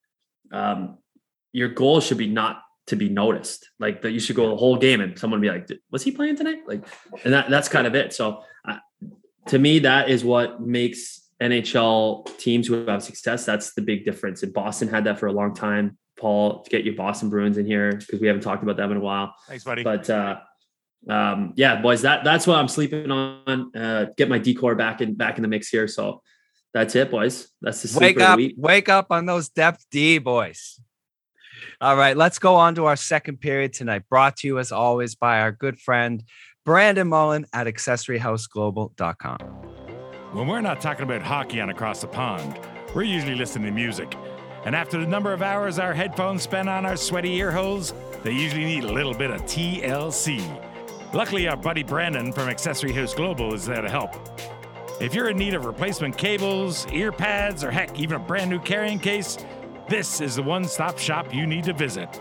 [0.53, 0.99] um,
[1.51, 3.71] your goal should be not to be noticed.
[3.79, 6.37] Like that, you should go the whole game and someone be like, "Was he playing
[6.37, 6.85] tonight?" Like,
[7.25, 8.13] and that that's kind of it.
[8.13, 8.79] So, uh,
[9.47, 13.45] to me, that is what makes NHL teams who have success.
[13.45, 14.43] That's the big difference.
[14.43, 15.99] And Boston had that for a long time.
[16.19, 18.99] Paul, to get your Boston Bruins in here because we haven't talked about them in
[18.99, 19.35] a while.
[19.49, 19.83] Thanks, buddy.
[19.83, 20.39] But uh,
[21.09, 23.75] um, yeah, boys, that that's what I'm sleeping on.
[23.75, 25.89] Uh, get my decor back in back in the mix here.
[25.89, 26.23] So
[26.73, 27.49] that's it, boys.
[27.61, 28.39] That's the wake up.
[28.57, 30.81] Wake up on those depth D, boys.
[31.83, 34.05] All right, let's go on to our second period tonight.
[34.09, 36.23] Brought to you as always by our good friend
[36.65, 39.39] Brandon Mullen at accessoryhouseglobal.com.
[40.31, 42.57] When we're not talking about hockey on across the pond,
[42.95, 44.15] we're usually listening to music.
[44.65, 47.93] And after the number of hours our headphones spend on our sweaty ear holes,
[48.23, 50.41] they usually need a little bit of TLC.
[51.13, 54.15] Luckily, our buddy Brandon from Accessory House Global is there to help.
[55.01, 58.61] If you're in need of replacement cables, ear pads, or heck, even a brand new
[58.61, 59.37] carrying case,
[59.89, 62.21] this is the one stop shop you need to visit.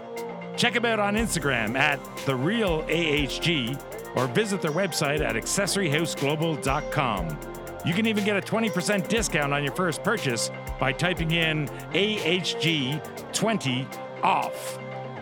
[0.58, 3.82] Check them out on Instagram at The Real AHG
[4.16, 7.40] or visit their website at accessoryhouseglobal.com.
[7.86, 14.24] You can even get a 20% discount on your first purchase by typing in AHG20
[14.24, 14.78] off.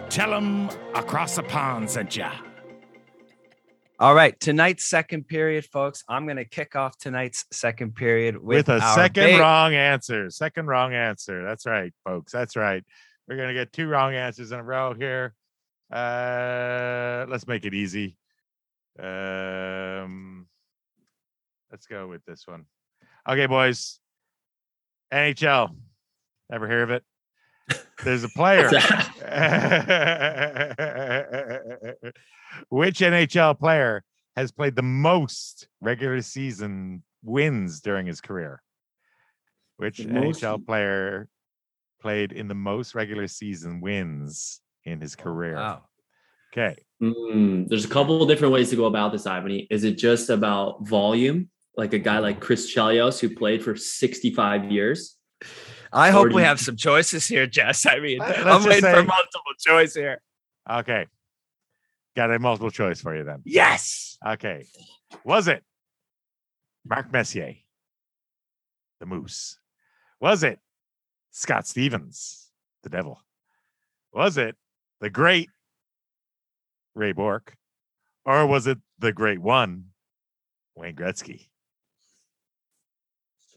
[0.10, 2.32] Tell them across the pond sent ya.
[3.99, 6.05] All right, tonight's second period, folks.
[6.07, 10.29] I'm going to kick off tonight's second period with, with a second big- wrong answer.
[10.29, 11.43] Second wrong answer.
[11.43, 12.31] That's right, folks.
[12.31, 12.83] That's right.
[13.27, 15.35] We're gonna get two wrong answers in a row here.
[15.91, 18.17] Uh, let's make it easy.
[18.97, 20.47] Um,
[21.71, 22.65] let's go with this one.
[23.27, 23.99] Okay, boys.
[25.13, 25.75] NHL.
[26.51, 27.03] Ever hear of it?
[28.03, 28.69] There's a player.
[32.69, 34.03] Which NHL player
[34.36, 38.62] has played the most regular season wins during his career?
[39.77, 41.27] Which The most- NHL player
[42.01, 45.55] played in the most regular season wins in his career?
[45.55, 45.84] Wow.
[46.53, 46.75] Okay.
[47.01, 49.67] Mm, there's a couple of different ways to go about this, Ivany.
[49.69, 54.71] Is it just about volume, like a guy like Chris Chelios who played for 65
[54.71, 55.15] years?
[55.91, 57.86] I hope we have some choices here, Jess.
[57.86, 60.21] I mean, Let's I'm waiting for multiple choice here.
[60.69, 61.08] Okay.
[62.15, 63.41] Got a multiple choice for you then.
[63.45, 64.17] Yes.
[64.25, 64.65] Okay.
[65.23, 65.63] Was it
[66.86, 67.56] Mark Messier,
[68.99, 69.58] the Moose?
[70.19, 70.60] Was it
[71.32, 72.52] Scott Stevens,
[72.84, 73.21] the Devil?
[74.13, 74.56] Was it
[75.02, 75.49] the great
[76.95, 77.56] Ray Bourque?
[78.25, 79.86] Or was it the great one,
[80.75, 81.48] Wayne Gretzky?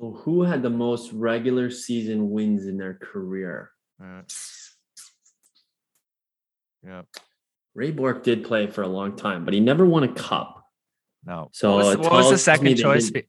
[0.02, 3.70] So, who had the most regular season wins in their career?
[4.02, 4.22] Uh,
[6.84, 7.02] yeah.
[7.76, 10.66] Ray Bourque did play for a long time, but he never won a cup.
[11.24, 11.50] No.
[11.52, 13.10] So, what was, what was the second choice?
[13.10, 13.28] didn't-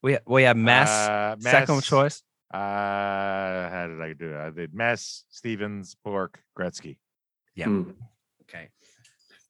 [0.00, 0.88] We we have Mess.
[0.90, 2.22] Uh, second choice.
[2.54, 4.36] Uh, how did I do it?
[4.38, 6.98] I did Mess, Stevens, Bourque, Gretzky.
[7.56, 7.64] Yeah.
[7.66, 7.90] Hmm.
[8.42, 8.68] Okay.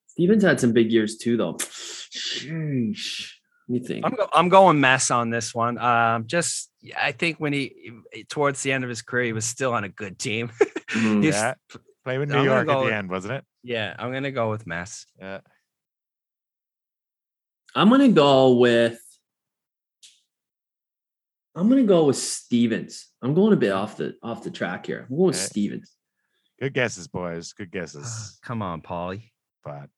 [0.06, 1.54] Stevens had some big years too, though.
[1.54, 3.32] Sheesh.
[3.68, 4.04] Let me think.
[4.04, 5.78] I'm go, I'm going Mess on this one.
[5.78, 6.70] Um, just
[7.00, 7.92] I think when he
[8.28, 10.50] towards the end of his career, he was still on a good team.
[10.92, 11.22] Mm.
[11.22, 11.54] He's- Yeah.
[12.04, 13.44] Play with I'm New York go at the with- end, wasn't it?
[13.62, 15.06] yeah, I'm gonna go with Mess.
[15.18, 15.38] Yeah.
[17.74, 18.98] I'm gonna go with.
[21.54, 23.08] I'm gonna go with Stevens.
[23.22, 25.06] I'm going a bit off the off the track here.
[25.08, 25.92] I'm going with Stevens.
[26.60, 27.52] Good guesses, boys.
[27.54, 28.38] Good guesses.
[28.44, 29.30] Come on, Paulie.
[29.64, 29.88] but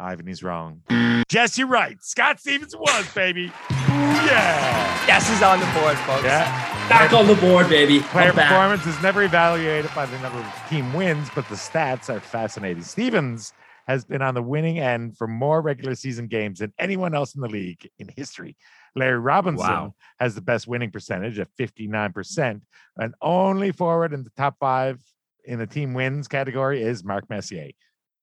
[0.00, 0.82] Ivan, he's wrong.
[1.28, 1.96] Jess, you're right.
[2.02, 3.52] Scott Stevens was, baby.
[3.78, 5.06] Yeah.
[5.06, 6.24] Yes is on the board, folks.
[6.24, 6.88] Yeah.
[6.88, 8.00] Back on the board, baby.
[8.00, 8.48] Player I'm back.
[8.48, 12.82] performance is never evaluated by the number of team wins, but the stats are fascinating.
[12.82, 13.52] Stevens
[13.86, 17.40] has been on the winning end for more regular season games than anyone else in
[17.40, 18.56] the league in history.
[18.96, 19.94] Larry Robinson Wow.
[20.18, 22.62] has the best winning percentage at 59%,
[22.96, 25.00] and only forward in the top five
[25.44, 27.70] in the team wins category is Mark Messier.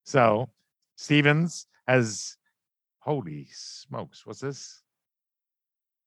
[0.04, 0.50] So
[1.02, 2.38] Stevens has,
[3.00, 4.82] holy smokes, what's this?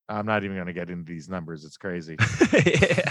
[0.08, 1.64] I'm not even going to get into these numbers.
[1.64, 2.16] It's crazy.
[2.52, 2.58] yeah.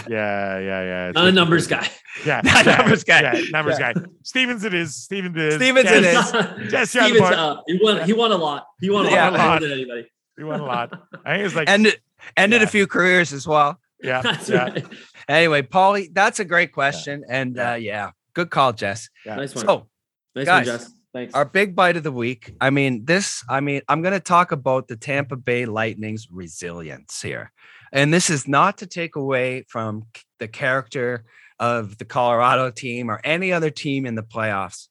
[0.08, 1.12] Yeah, yeah, yeah.
[1.14, 1.82] Not a numbers crazy.
[1.82, 1.90] guy.
[2.24, 3.20] Yeah, Not yeah, numbers guy.
[3.20, 3.92] Yeah, numbers Yeah.
[3.92, 4.02] guy.
[4.22, 4.94] Stevens, it is.
[4.94, 5.54] Stevens, it is.
[5.56, 6.72] Stevens Yes, it is.
[6.72, 8.04] Yes, you're on the Stevens, uh, he won.
[8.06, 8.66] He won a lot.
[8.80, 9.28] He won a Yeah.
[9.30, 10.06] lot more than anybody.
[10.38, 10.92] He won a lot.
[11.24, 12.00] I think it's like, Ended
[12.36, 12.66] ended Yeah.
[12.68, 13.78] a few careers as well.
[14.02, 14.64] yeah, That's yeah.
[14.70, 14.86] right.
[15.28, 17.24] Anyway, Paulie, that's a great question.
[17.28, 17.72] And Yeah.
[17.72, 19.10] uh, yeah, good call, Jess.
[19.26, 19.34] yeah.
[19.34, 19.66] Nice one.
[19.66, 19.88] So
[20.36, 20.92] nice guys, one, Jess.
[21.14, 21.32] Thanks.
[21.32, 22.56] our big bite of the week.
[22.60, 27.22] I mean, this, I mean, I'm going to talk about the Tampa Bay Lightning's resilience
[27.22, 27.52] here.
[27.92, 30.06] And this is not to take away from
[30.40, 31.24] the character
[31.60, 34.88] of the Colorado team or any other team in the playoffs.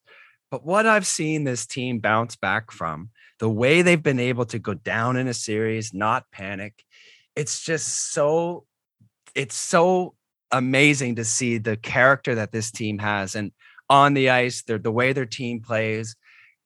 [0.50, 3.10] But what I've seen this team bounce back from,
[3.40, 6.86] the way they've been able to go down in a series, not panic,
[7.36, 8.64] it's just so,
[9.36, 10.16] it's so
[10.52, 13.36] amazing to see the character that this team has.
[13.36, 13.52] And
[13.90, 16.16] on the ice, the, way their team plays.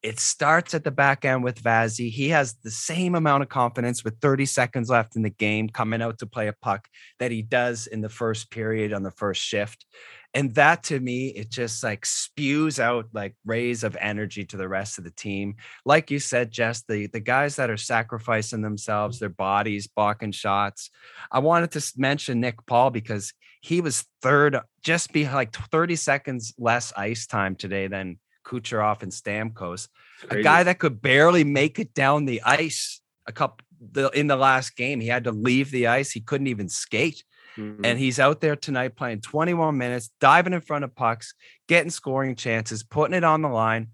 [0.03, 2.11] It starts at the back end with Vazzy.
[2.11, 6.01] He has the same amount of confidence with 30 seconds left in the game coming
[6.01, 6.87] out to play a puck
[7.19, 9.85] that he does in the first period on the first shift.
[10.33, 14.67] And that to me, it just like spews out like rays of energy to the
[14.67, 15.55] rest of the team.
[15.83, 20.91] Like you said, Jess, the, the guys that are sacrificing themselves, their bodies, blocking shots.
[21.31, 26.53] I wanted to mention Nick Paul because he was third, just be like 30 seconds
[26.57, 29.89] less ice time today than Kucherov and Stamkos.
[30.29, 34.35] A guy that could barely make it down the ice a couple the, in the
[34.35, 34.99] last game.
[34.99, 36.11] He had to leave the ice.
[36.11, 37.23] He couldn't even skate.
[37.57, 37.81] Mhm.
[37.83, 41.33] And he's out there tonight playing 21 minutes, diving in front of pucks,
[41.67, 43.89] getting scoring chances, putting it on the line.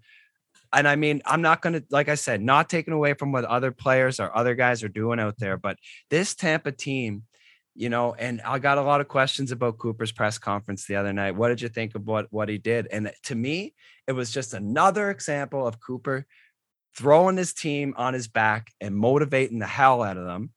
[0.72, 3.44] and I mean, I'm not going to, like I said, not taking away from what
[3.44, 5.78] other players or other guys are doing out there, but
[6.10, 7.22] this Tampa team,
[7.74, 11.12] you know, and I got a lot of questions about Cooper's press conference the other
[11.12, 11.36] night.
[11.36, 12.86] What did you think of what, what he did?
[12.90, 13.74] And to me,
[14.06, 16.26] it was just another example of Cooper
[16.96, 20.50] throwing his team on his back and motivating the hell out of them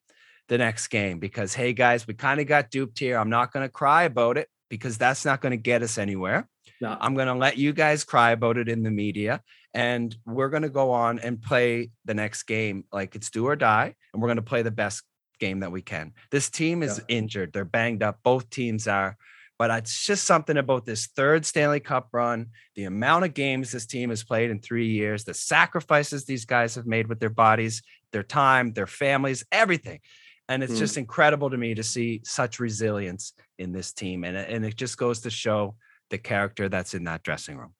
[0.47, 3.17] the next game because, hey, guys, we kind of got duped here.
[3.17, 6.47] I'm not going to cry about it because that's not going to get us anywhere.
[6.79, 6.95] No.
[6.99, 9.41] I'm going to let you guys cry about it in the media.
[9.73, 13.55] And we're going to go on and play the next game like it's do or
[13.55, 13.95] die.
[14.13, 15.03] And we're going to play the best
[15.39, 16.13] game that we can.
[16.31, 17.17] This team is yeah.
[17.17, 17.53] injured.
[17.53, 18.19] They're banged up.
[18.23, 19.17] Both teams are.
[19.59, 23.87] But it's just something about this third Stanley Cup run, the amount of games this
[23.87, 27.81] team has played in three years, the sacrifices these guys have made with their bodies,
[28.11, 29.99] their time, their families, everything.
[30.47, 30.79] And it's mm.
[30.79, 34.23] just incredible to me to see such resilience in this team.
[34.23, 35.75] And, and it just goes to show
[36.09, 37.73] the character that's in that dressing room.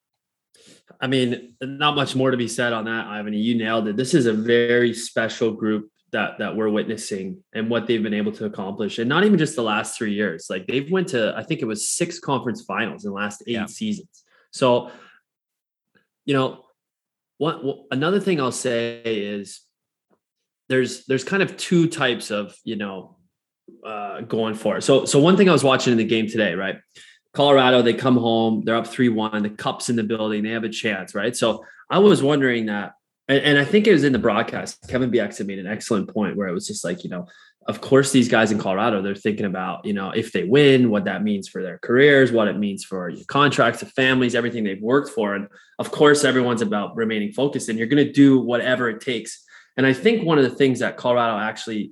[0.99, 3.33] I mean, not much more to be said on that, Ivan.
[3.33, 3.95] You nailed it.
[3.95, 8.31] This is a very special group that that we're witnessing and what they've been able
[8.31, 8.99] to accomplish.
[8.99, 10.47] And not even just the last three years.
[10.49, 13.53] Like they've went to, I think it was six conference finals in the last eight
[13.53, 13.65] yeah.
[13.65, 14.23] seasons.
[14.51, 14.91] So,
[16.25, 16.63] you know,
[17.37, 19.61] what another thing I'll say is
[20.69, 23.17] there's there's kind of two types of you know
[23.85, 24.83] uh, going for it.
[24.83, 26.77] So so one thing I was watching in the game today, right?
[27.33, 30.63] Colorado, they come home, they're up three one, the Cup's in the building, they have
[30.63, 31.35] a chance, right?
[31.35, 32.93] So I was wondering that,
[33.27, 34.87] and, and I think it was in the broadcast.
[34.87, 37.27] Kevin Bieksa made an excellent point where it was just like you know.
[37.67, 41.03] Of course, these guys in Colorado, they're thinking about, you know, if they win, what
[41.03, 45.09] that means for their careers, what it means for contracts, the families, everything they've worked
[45.09, 45.35] for.
[45.35, 49.43] And of course, everyone's about remaining focused and you're going to do whatever it takes
[49.77, 51.91] and I think one of the things that Colorado actually,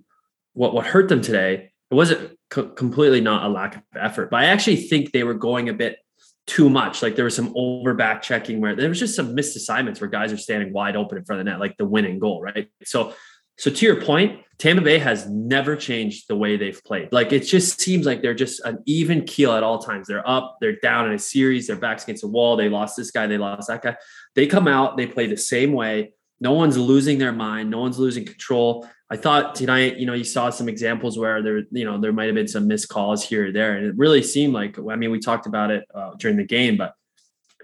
[0.53, 4.41] what what hurt them today, it wasn't co- completely not a lack of effort, but
[4.41, 5.99] I actually think they were going a bit
[6.47, 7.01] too much.
[7.01, 10.09] Like there was some over back checking where there was just some missed assignments where
[10.09, 12.69] guys are standing wide open in front of the net, like the winning goal, right?
[12.83, 13.13] So,
[13.57, 17.11] so to your point, Tampa Bay has never changed the way they've played.
[17.11, 20.07] Like it just seems like they're just an even keel at all times.
[20.07, 22.55] They're up, they're down in a series, their backs against the wall.
[22.55, 23.97] They lost this guy, they lost that guy.
[24.35, 26.13] They come out, they play the same way.
[26.39, 27.69] No one's losing their mind.
[27.69, 28.87] No one's losing control.
[29.09, 32.25] I thought tonight, you know, you saw some examples where there, you know, there might
[32.25, 34.77] have been some missed calls here or there, and it really seemed like.
[34.79, 36.93] I mean, we talked about it uh, during the game, but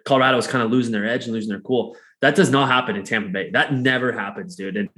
[0.06, 1.98] Colorado was kind of losing their edge and losing their cool.
[2.22, 3.50] That does not happen in Tampa Bay.
[3.52, 4.78] That never happens, dude.
[4.78, 4.90] And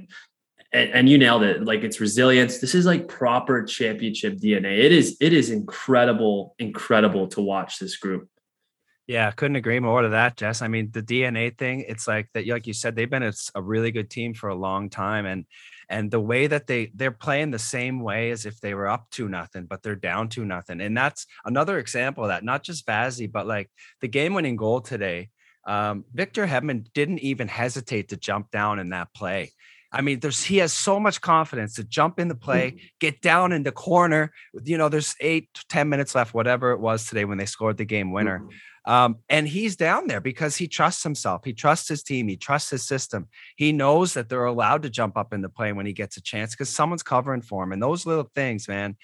[0.74, 1.64] and, and you nailed it.
[1.64, 2.58] Like it's resilience.
[2.58, 4.84] This is like proper championship DNA.
[4.84, 5.16] It is.
[5.20, 8.28] It is incredible, incredible to watch this group.
[9.06, 10.62] Yeah, couldn't agree more to that, Jess.
[10.62, 13.60] I mean, the DNA thing, it's like that, like you said, they've been a, a,
[13.60, 15.26] really good team for a long time.
[15.26, 15.44] And
[15.90, 19.10] and the way that they they're playing the same way as if they were up
[19.10, 20.80] to nothing, but they're down to nothing.
[20.80, 25.28] And that's another example of that, not just Vazzy, but like the game-winning goal today.
[25.66, 29.52] Um, Victor Hedman didn't even hesitate to jump down in that play.
[29.92, 32.86] I mean, there's he has so much confidence to jump in the play, mm-hmm.
[33.00, 34.32] get down in the corner.
[34.64, 37.84] You know, there's eight, ten minutes left, whatever it was today when they scored the
[37.84, 38.46] game winner.
[38.86, 41.44] Um, and he's down there because he trusts himself.
[41.44, 42.28] He trusts his team.
[42.28, 43.28] He trusts his system.
[43.56, 46.22] He knows that they're allowed to jump up in the plane when he gets a
[46.22, 47.72] chance because someone's covering for him.
[47.72, 48.96] And those little things, man,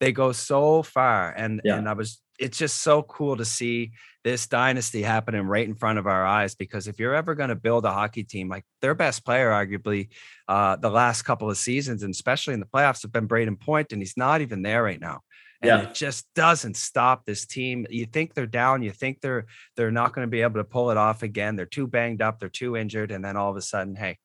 [0.00, 1.32] they go so far.
[1.32, 1.76] And yeah.
[1.76, 3.92] and I was, it's just so cool to see
[4.24, 6.56] this dynasty happening right in front of our eyes.
[6.56, 10.08] Because if you're ever going to build a hockey team, like their best player, arguably,
[10.48, 13.92] uh, the last couple of seasons, and especially in the playoffs, have been Brayden Point,
[13.92, 15.20] and he's not even there right now
[15.60, 15.88] and yeah.
[15.88, 17.86] it just doesn't stop this team.
[17.90, 20.90] You think they're down, you think they're they're not going to be able to pull
[20.90, 21.56] it off again.
[21.56, 24.18] They're too banged up, they're too injured, and then all of a sudden, hey,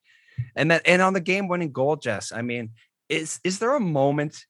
[0.55, 2.31] and that and on the game-winning goal, Jess.
[2.31, 2.71] I mean,
[3.09, 4.45] is is there a moment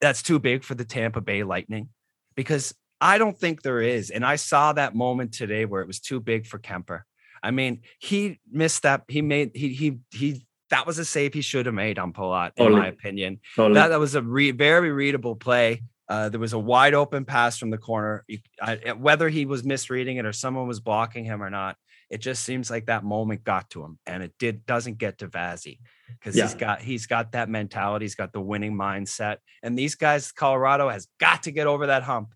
[0.00, 1.88] that's too big for the Tampa Bay Lightning?
[2.34, 6.00] Because I don't think there is, and I saw that moment today where it was
[6.00, 7.02] too big for Kuemper.
[7.42, 9.02] I mean, he missed that.
[9.08, 12.52] He made he he he that was a save he should have made on Palat,
[12.56, 13.40] in my opinion.
[13.54, 13.74] Totally.
[13.74, 15.82] That, that was a re- very readable play.
[16.08, 18.24] Uh, there was a wide open pass from the corner.
[18.60, 21.76] I, whether he was misreading it or someone was blocking him or not,
[22.08, 25.28] it just seems like that moment got to him, and it did doesn't get to
[25.28, 26.44] Vazzy because yeah.
[26.44, 30.88] he's got he's got that mentality, he's got the winning mindset, and these guys, Colorado
[30.88, 32.34] has got to get over that hump.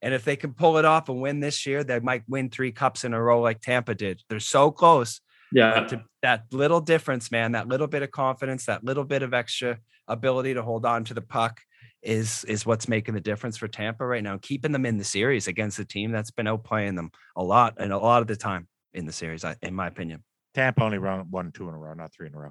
[0.00, 2.70] And if they can pull it off and win this year, they might win three
[2.70, 4.22] cups in a row like Tampa did.
[4.28, 5.20] They're so close.
[5.52, 5.84] Yeah.
[5.84, 9.78] To, that little difference, man, that little bit of confidence, that little bit of extra
[10.06, 11.60] ability to hold on to the puck
[12.02, 15.48] is is what's making the difference for Tampa right now, keeping them in the series
[15.48, 18.68] against a team that's been outplaying them a lot and a lot of the time
[18.92, 20.22] in the series, in my opinion.
[20.54, 22.50] Tampa only run one, two in a row, not three in a row.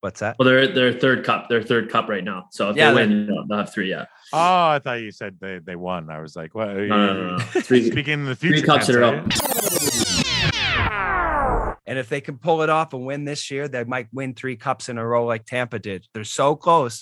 [0.00, 0.36] What's that?
[0.38, 1.48] Well, they're they're third cup.
[1.50, 2.46] They're third cup right now.
[2.52, 3.90] So if yeah, they win, they'll have three.
[3.90, 4.06] Yeah.
[4.32, 6.10] Oh, I thought you said they, they won.
[6.10, 6.68] I was like, what?
[6.68, 7.38] No, no, no, no.
[7.60, 9.26] Three, Speaking in the future, three cups in a row.
[11.90, 14.54] And if they can pull it off and win this year, they might win three
[14.54, 16.06] cups in a row like Tampa did.
[16.14, 17.00] They're so close.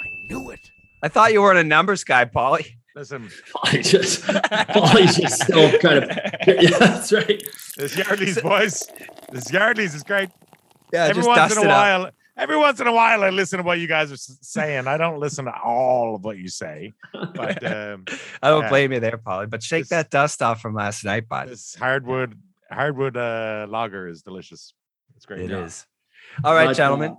[0.00, 0.70] I knew it.
[1.02, 2.76] I thought you weren't a numbers guy, Paulie.
[2.96, 6.10] Listen, Paulie just Paulie's just still kind of
[6.46, 7.42] yeah, that's right.
[7.76, 8.82] This Yardley's boys.
[9.30, 10.30] This Yardley's is great.
[10.90, 11.70] Yeah, every just once in a it up.
[11.70, 14.86] while, every once in a while, I listen to what you guys are saying.
[14.86, 18.06] I don't listen to all of what you say, but um,
[18.42, 18.68] I don't yeah.
[18.70, 19.50] blame you there, Paulie.
[19.50, 21.50] But shake This- that dust off from last night, bud.
[21.50, 22.38] this hardwood
[22.70, 24.74] hardwood uh, lager is delicious.
[25.16, 25.40] It's great.
[25.42, 25.64] It Yeah.
[25.64, 25.86] is.
[26.44, 27.16] All right, But, uh, gentlemen.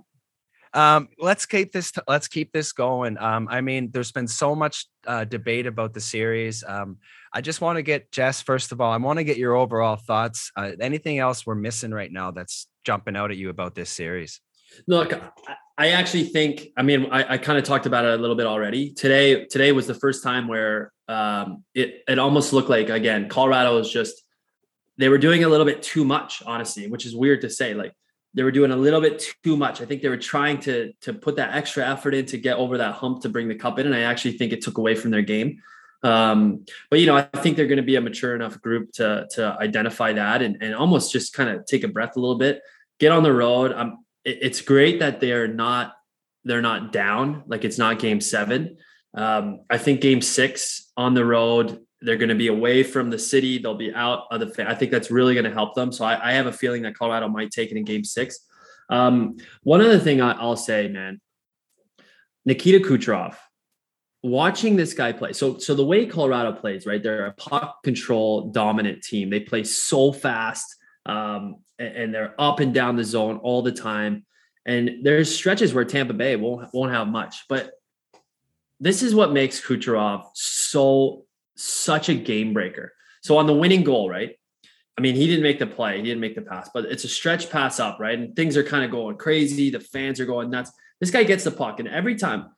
[0.74, 1.92] Um, let's keep this.
[2.08, 3.18] let's keep this going.
[3.18, 6.64] Um, I mean, there's been so much uh, debate about the series.
[6.66, 6.96] Um,
[7.32, 8.40] I just want to get Jess.
[8.40, 10.50] First of all, I want to get your overall thoughts.
[10.56, 14.40] Uh, anything else we're missing right now that's jumping out at you about this series?
[14.86, 16.68] Look, I- I actually think.
[16.76, 18.92] I mean, I, I kind of talked about it a little bit already.
[18.92, 23.78] Today, today was the first time where um, it it almost looked like again Colorado
[23.78, 24.21] is just
[25.02, 27.74] they were doing a little bit too much, honestly, which is weird to say.
[27.74, 27.92] Like
[28.34, 29.80] they were doing a little bit too much.
[29.80, 32.78] I think they were trying to to put that extra effort in to get over
[32.78, 35.10] that hump to bring the cup in, and I actually think it took away from
[35.10, 35.60] their game.
[36.04, 39.26] Um, but you know, I think they're going to be a mature enough group to
[39.32, 42.60] to identify that and, and almost just kind of take a breath a little bit,
[42.98, 43.72] get on the road.
[43.72, 45.94] Um, it- it's great that they're not
[46.44, 48.78] they're not down like it's not game seven.
[49.14, 53.18] Um, I think game six on the road, they're going to be away from the
[53.18, 53.58] city.
[53.58, 54.68] They'll be out of the.
[54.68, 55.92] I think that's really going to help them.
[55.92, 58.40] So I, I have a feeling that Colorado might take it in game six.
[58.90, 61.20] Um, one other thing I, I'll say, man,
[62.44, 63.36] Nikita Kucherov,
[64.22, 65.32] watching this guy play.
[65.32, 67.02] So, so the way Colorado plays, right?
[67.02, 69.30] They're a puck control dominant team.
[69.30, 73.72] They play so fast, um, and, and they're up and down the zone all the
[73.72, 74.26] time.
[74.66, 77.72] And there's stretches where Tampa Bay won't won't have much, but
[78.78, 81.24] this is what makes Kucherov so
[81.62, 82.92] such a game breaker.
[83.22, 84.36] So on the winning goal, right?
[84.98, 87.08] I mean, he didn't make the play, he didn't make the pass, but it's a
[87.08, 88.18] stretch pass up, right?
[88.18, 89.70] And things are kind of going crazy.
[89.70, 90.72] The fans are going nuts.
[91.00, 92.50] This guy gets the puck, and every time,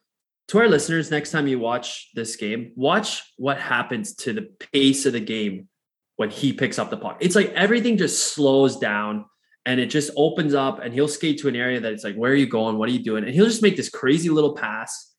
[0.48, 5.06] to our listeners, next time you watch this game, watch what happens to the pace
[5.06, 5.68] of the game
[6.16, 7.16] when he picks up the puck.
[7.20, 9.24] It's like everything just slows down
[9.64, 12.32] and it just opens up, and he'll skate to an area that it's like, where
[12.32, 12.76] are you going?
[12.76, 13.24] What are you doing?
[13.24, 15.13] And he'll just make this crazy little pass.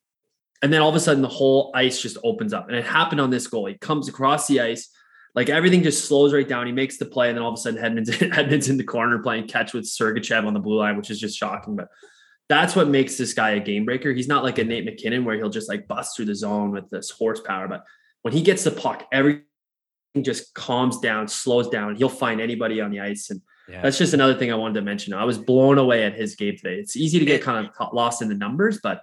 [0.62, 2.68] And then all of a sudden, the whole ice just opens up.
[2.68, 3.66] And it happened on this goal.
[3.68, 4.90] He comes across the ice,
[5.36, 6.66] like everything just slows right down.
[6.66, 9.20] He makes the play, and then all of a sudden, Hedman's, Hedman's in the corner
[9.20, 11.76] playing catch with Sergachev on the blue line, which is just shocking.
[11.76, 11.90] But
[12.48, 14.14] that's what makes this guy a game breaker.
[14.14, 16.90] He's not like a Nate MacKinnon where he'll just like bust through the zone with
[16.90, 17.68] this horsepower.
[17.68, 17.84] But
[18.22, 19.44] when he gets the puck, everything
[20.22, 21.96] just calms down, slows down.
[21.96, 23.30] He'll find anybody on the ice.
[23.30, 23.82] And Yeah.
[23.82, 25.14] that's just another thing I wanted to mention.
[25.14, 26.76] I was blown away at his game today.
[26.76, 29.02] It's easy to get kind of lost in the numbers, but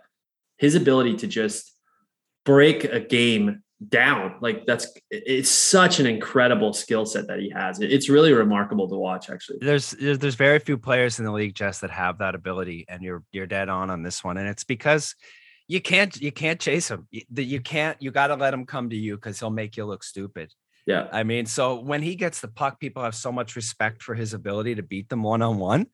[0.62, 1.75] his ability to just
[2.44, 7.81] break a game down, like that's it's such an incredible skill set that he has.
[7.81, 9.59] It's really remarkable to watch, actually.
[9.61, 13.25] there's there's very few players in the league, just that have that ability, and you're
[13.33, 15.16] you're dead on on this one, and it's because
[15.66, 17.09] you can't you can't chase him.
[17.11, 18.01] You, you can't.
[18.01, 20.53] You got to let him come to you because he'll make you look stupid.
[20.87, 21.09] Yeah.
[21.12, 24.33] I mean, so when he gets the puck, people have so much respect for his
[24.33, 25.87] ability to beat them one on one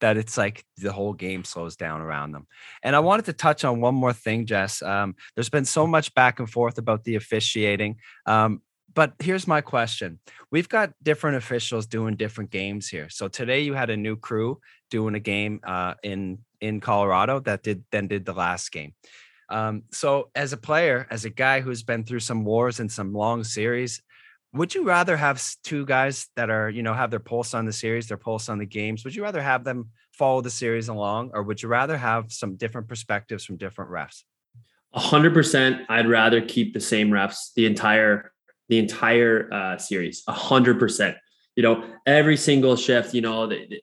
[0.00, 2.46] that it's like the whole game slows down around them.
[2.82, 4.82] And I wanted to touch on one more thing, Jess.
[4.82, 7.96] Um, there's been so much back and forth about the officiating.
[8.26, 8.62] Um,
[8.94, 10.18] but here's my question.
[10.50, 13.08] We've got different officials doing different games here.
[13.10, 17.62] So today you had a new crew doing a game uh, in in Colorado that
[17.62, 18.94] did then did the last game.
[19.50, 23.12] Um, so as a player, as a guy who's been through some wars and some
[23.14, 24.02] long series,
[24.52, 27.72] would you rather have two guys that are you know have their pulse on the
[27.72, 29.04] series, their pulse on the games?
[29.04, 32.56] Would you rather have them follow the series along, or would you rather have some
[32.56, 34.22] different perspectives from different refs?
[34.94, 35.82] A hundred percent.
[35.88, 38.32] I'd rather keep the same refs the entire
[38.68, 40.22] the entire uh, series.
[40.28, 41.16] A hundred percent.
[41.56, 43.14] You know, every single shift.
[43.14, 43.82] You know, the, the-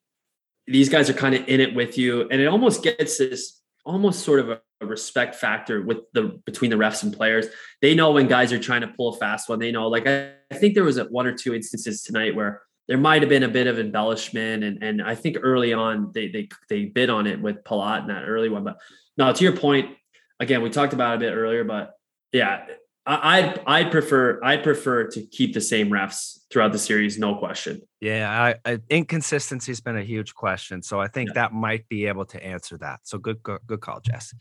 [0.68, 4.24] these guys are kind of in it with you, and it almost gets this almost
[4.24, 7.48] sort of a, a respect factor with the between the refs and players.
[7.82, 9.60] They know when guys are trying to pull a fast one.
[9.60, 9.88] They know.
[9.88, 13.30] Like I, I think there was one or two instances tonight where there might have
[13.30, 17.10] been a bit of embellishment, and and I think early on they they they bid
[17.10, 18.64] on it with Palat in that early one.
[18.64, 18.78] But
[19.18, 19.96] no, to your point,
[20.40, 21.94] again, we talked about it a bit earlier, but
[22.32, 22.66] yeah,
[23.08, 27.82] I'd, I'd prefer I'd prefer to keep the same refs throughout the series, no question.
[28.02, 28.32] Yeah,
[28.66, 31.34] I, I, inconsistency has been a huge question, so I think Yeah.
[31.36, 33.02] that might be able to answer that.
[33.04, 34.34] So good, good, good call, Jess.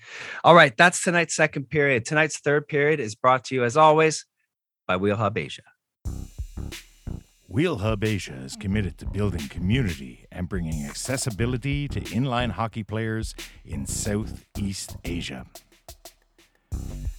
[0.45, 2.07] All right, that's tonight's second period.
[2.07, 4.25] Tonight's third period is brought to you, as always,
[4.87, 5.63] by Wheel Hub Asia.
[7.49, 13.35] Wheel Hub Asia is committed to building community and bringing accessibility to inline hockey players
[13.65, 15.47] in Southeast Asia.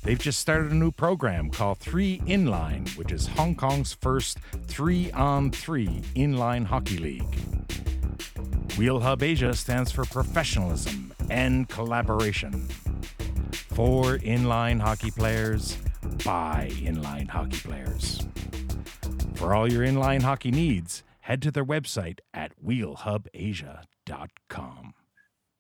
[0.06, 4.38] They've just started a new program called Three Inline, which is Hong Kong's first
[4.68, 7.36] three on three inline hockey league.
[8.78, 12.68] Wheel Hub Asia stands for professionalism and collaboration.
[13.52, 15.76] For inline hockey players,
[16.24, 18.28] by inline hockey players.
[19.34, 24.94] For all your inline hockey needs, head to their website at wheelhubasia.com.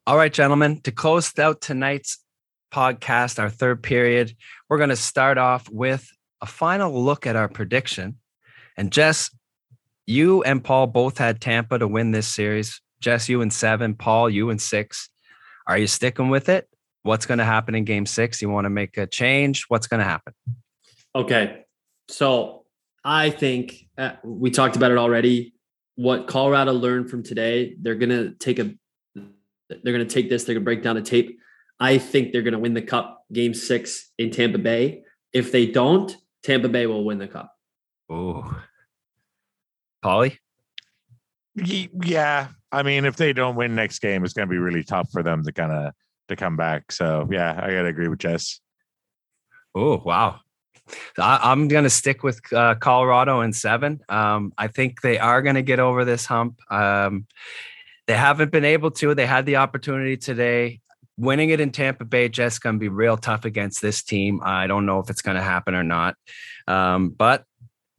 [0.07, 2.19] All right, gentlemen, to close out tonight's
[2.75, 4.35] podcast, our third period,
[4.67, 6.11] we're going to start off with
[6.41, 8.17] a final look at our prediction.
[8.75, 9.33] And Jess,
[10.05, 12.81] you and Paul both had Tampa to win this series.
[12.99, 13.95] Jess, you and seven.
[13.95, 15.09] Paul, you and six.
[15.67, 16.67] Are you sticking with it?
[17.03, 18.41] What's going to happen in game six?
[18.41, 19.63] You want to make a change?
[19.69, 20.33] What's going to happen?
[21.15, 21.63] Okay.
[22.09, 22.65] So
[23.05, 25.53] I think uh, we talked about it already.
[25.95, 28.73] What Colorado learned from today, they're going to take a,
[29.69, 31.39] they're going to take this, they're going to break down the tape.
[31.79, 35.03] I think they're going to win the cup game six in Tampa Bay.
[35.33, 37.51] If they don't, Tampa Bay will win the cup.
[38.09, 38.61] Oh,
[40.03, 40.37] Paulie?
[41.55, 42.47] Yeah.
[42.71, 45.23] I mean, if they don't win next game, it's going to be really tough for
[45.23, 45.93] them to kind of
[46.27, 46.91] to come back.
[46.91, 48.59] So yeah, I got to agree with Jess.
[49.73, 50.39] Oh wow,
[51.17, 54.01] I, am going to stick with uh, Colorado in seven.
[54.09, 56.59] Um, I think they are going to get over this hump.
[56.71, 57.27] Um,
[58.07, 59.15] they haven't been able to.
[59.15, 60.81] They had the opportunity today.
[61.17, 64.41] Winning it in Tampa Bay, just going to be real tough against this team.
[64.43, 66.15] I don't know if it's going to happen or not.
[66.67, 67.45] Um, but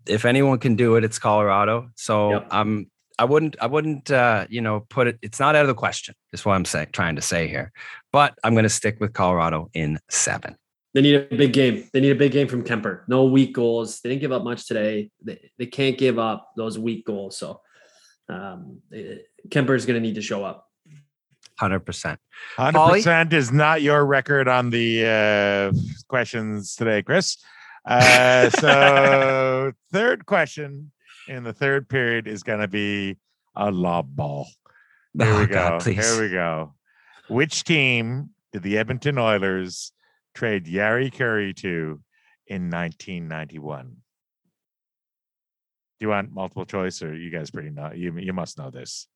[0.06, 1.88] if anyone can do it, it's Colorado.
[1.94, 2.48] So yep.
[2.50, 5.74] I'm I wouldn't I wouldn't uh, you know put it it's not out of the
[5.74, 6.14] question.
[6.32, 7.72] Is what I'm saying trying to say here.
[8.12, 10.56] But I'm going to stick with Colorado in 7.
[10.94, 11.88] They need a big game.
[11.92, 13.02] They need a big game from Kuemper.
[13.06, 14.00] No weak goals.
[14.00, 15.10] They didn't give up much today.
[15.22, 17.36] They, they can't give up those weak goals.
[17.36, 17.60] So
[18.30, 18.80] um,
[19.48, 20.65] Kuemper is going to need to show up.
[21.60, 22.16] 100%.
[22.58, 25.78] 100% is not your record on the uh,
[26.08, 27.38] questions today, Chris.
[27.84, 30.90] Uh, so, third question
[31.28, 33.16] in the third period is going to be
[33.54, 34.48] a lob ball.
[35.18, 35.54] Here oh, we go.
[35.54, 36.74] God, Here we go.
[37.28, 39.92] Which team did the Edmonton Oilers
[40.34, 42.00] trade Jari Kurri to
[42.46, 43.86] in 1991?
[45.98, 47.90] Do you want multiple choice, or you guys pretty know?
[47.94, 49.08] You you must know this.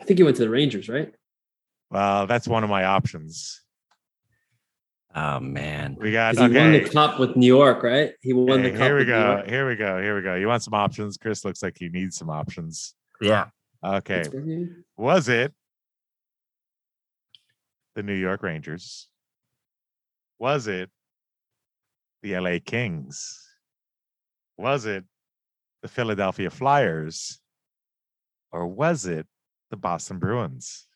[0.00, 1.12] I think he went to the Rangers, right?
[1.90, 3.62] Well, that's one of my options.
[5.14, 6.36] Oh man, we got.
[6.36, 6.52] Okay.
[6.52, 8.12] He won the cup with New York, right?
[8.20, 8.80] He won the cup.
[8.80, 9.42] Here we go.
[9.46, 10.00] Here we go.
[10.02, 10.34] Here we go.
[10.34, 11.16] You want some options?
[11.16, 12.94] Chris looks like you need some options.
[13.20, 13.46] Yeah.
[13.82, 14.24] Okay.
[14.96, 15.54] Was it
[17.94, 19.08] the New York Rangers?
[20.38, 20.90] Was it
[22.22, 23.44] the LA Kings?
[24.56, 25.04] Was it
[25.82, 27.40] the Philadelphia Flyers?
[28.50, 29.26] Or was it
[29.70, 30.87] the Boston Bruins?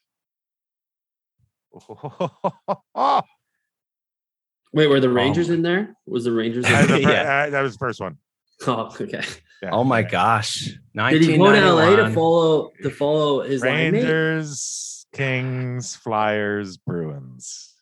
[4.75, 5.55] Wait, were the oh Rangers oh.
[5.55, 5.95] in there?
[6.07, 6.65] Was the Rangers?
[6.65, 7.01] In there?
[7.01, 8.19] yeah, uh, that was the first one.
[8.65, 9.25] Oh, okay.
[9.61, 10.71] Yeah, oh my gosh!
[10.95, 17.75] Did he go to LA to follow to follow his Rangers, Kings, Flyers, Bruins?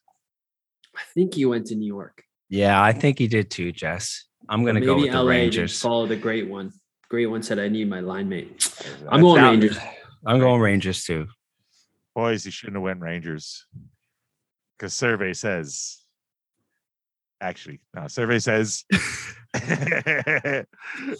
[0.97, 2.25] I think he went to New York.
[2.49, 4.25] Yeah, I think he did too, Jess.
[4.49, 5.79] I'm gonna go with LA the Rangers.
[5.79, 6.73] Follow the great one.
[7.11, 8.73] Great one said, "I need my line mate."
[9.11, 9.77] I'm going Rangers.
[10.25, 11.27] I'm going Rangers too.
[12.21, 13.65] Boys, he shouldn't have went Rangers
[14.77, 16.05] because survey says
[17.41, 18.09] Actually, no.
[18.09, 18.85] Survey says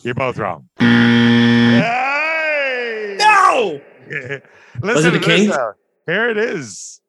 [0.03, 0.69] you're both wrong.
[0.79, 1.87] Hey!
[3.19, 3.81] No.
[4.11, 4.43] listen,
[4.83, 5.57] was it the Kings?
[6.05, 7.01] Here it is.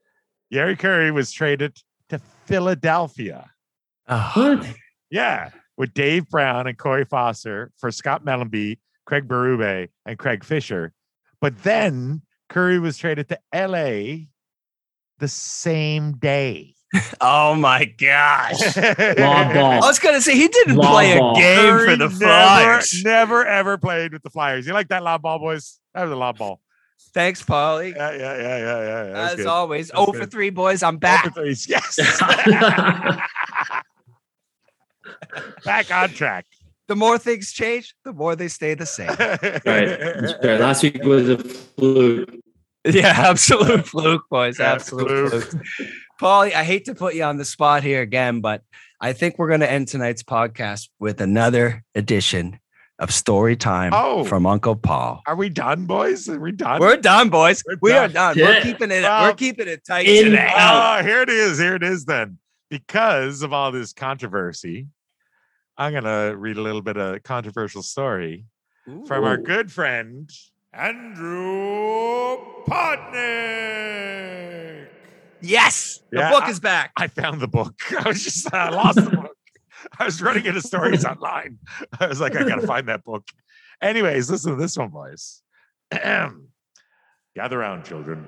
[0.54, 1.76] Jari Kurri was traded
[2.08, 3.52] to Philadelphia.
[4.08, 4.66] Oh.
[5.10, 10.94] Yeah, with Dave Brown and Corey Foster for Scott Mellanby, Craig Berube, and Craig Fisher.
[11.42, 12.22] But then
[12.52, 14.26] Kurri was traded to LA
[15.20, 16.76] the same day.
[17.22, 18.60] Oh my gosh.
[18.76, 18.84] ball.
[18.84, 21.38] I was going to say, he didn't lob play ball.
[21.38, 23.02] a game for the Flyers.
[23.04, 24.68] Never, never, ever played with the Flyers.
[24.68, 25.80] You like that lob ball, boys?
[25.94, 26.60] That was a lob ball.
[27.14, 27.96] Thanks, Paulie.
[27.96, 29.30] Yeah, yeah, yeah, yeah, yeah.
[29.30, 29.48] As good.
[29.48, 30.22] always, That's 0 good.
[30.24, 30.84] for 3, boys.
[30.84, 31.34] I'm oh back.
[31.68, 31.98] Yes.
[35.64, 36.46] back on track.
[36.88, 39.08] The more things change, the more they stay the same.
[39.66, 40.60] right.
[40.60, 42.41] Last week was a fluke.
[42.86, 44.60] Yeah, absolute fluke, boys.
[44.60, 45.44] Absolute fluke.
[45.44, 45.90] fluke.
[46.20, 48.64] Paulie, I hate to put you on the spot here again, but
[49.00, 52.60] I think we're going to end tonight's podcast with another edition
[53.00, 55.22] of story time oh, from Uncle Paul.
[55.26, 56.30] Are we done, boys?
[56.30, 56.80] Are we done?
[56.80, 57.64] We're done, boys.
[57.68, 58.12] We're we done.
[58.12, 58.38] are done.
[58.38, 58.46] Yeah.
[58.46, 59.02] We're keeping it.
[59.02, 60.54] Well, we're keeping it tight today.
[60.56, 61.58] Oh, here it is.
[61.58, 62.06] Here it is.
[62.06, 62.38] Then,
[62.70, 64.88] because of all this controversy,
[65.78, 68.46] I'm gonna read a little bit of controversial story
[68.88, 69.04] Ooh.
[69.08, 70.30] from our good friend
[70.74, 74.08] Andrew Podnick.
[75.42, 76.94] Yes, the yeah, book is back.
[76.96, 77.76] I found the book.
[78.00, 79.36] I was just I lost the book.
[80.00, 81.58] I was running into stories online.
[82.00, 83.28] I was like, I gotta find that book.
[83.82, 85.42] Anyways, listen to this one, boys.
[85.92, 86.38] Gather
[87.58, 88.26] round, children.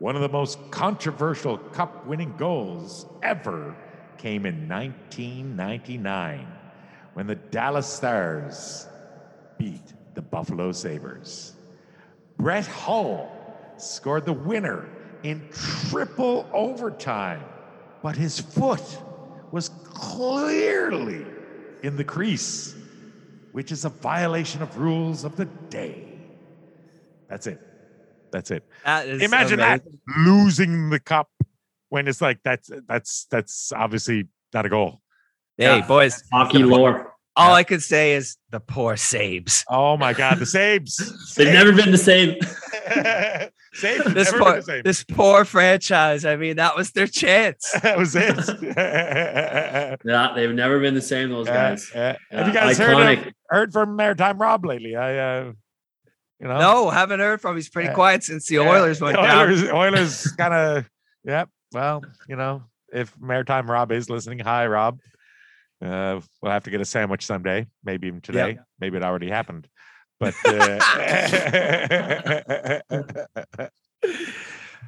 [0.00, 3.76] One of the most controversial cup winning goals ever
[4.16, 6.48] came in 1999
[7.14, 8.88] when the Dallas Stars
[9.58, 11.52] beat the Buffalo Sabres.
[12.38, 13.30] Brett Hull
[13.76, 14.88] scored the winner
[15.22, 17.44] in triple overtime,
[18.02, 18.82] but his foot
[19.52, 21.24] was clearly
[21.84, 22.74] in the crease,
[23.52, 26.08] which is a violation of rules of the day.
[27.28, 27.60] That's it.
[28.32, 28.64] That's it.
[28.84, 29.84] That is Imagine amazing.
[30.06, 31.30] that losing the cup
[31.90, 35.00] when it's like that's that's that's obviously not a goal.
[35.56, 35.86] Hey, Yeah.
[35.86, 37.14] boys, Hockey lore.
[37.38, 37.54] All Yeah.
[37.54, 39.64] I could say is the poor Sabes.
[39.70, 41.34] Oh my God, the Sabes.
[41.36, 42.36] They've never been the same.
[43.74, 44.82] Sabes This never been poor, the same.
[44.82, 46.24] this poor franchise.
[46.24, 47.70] I mean, that was their chance.
[47.82, 48.36] that was it.
[50.04, 51.30] Yeah, they've never been the same.
[51.30, 51.90] Those guys.
[51.94, 51.98] Uh,
[52.32, 54.96] uh, have you guys heard, of, heard from Maritime Rob lately?
[54.96, 55.52] I, uh,
[56.40, 57.52] you know, No, haven't heard from.
[57.52, 57.56] him.
[57.56, 57.94] He's pretty Yeah.
[57.94, 59.38] quiet since the Yeah, Oilers went the down.
[59.48, 60.90] Oilers, Oilers kind of,
[61.24, 61.44] yeah.
[61.72, 62.62] Well, you know,
[62.92, 64.98] if Maritime Rob is listening, hi Rob.
[65.82, 68.58] Uh, we'll have to get a sandwich someday, maybe even today.
[68.80, 69.68] Maybe it already happened,
[70.18, 70.34] but.
[72.90, 73.68] Uh,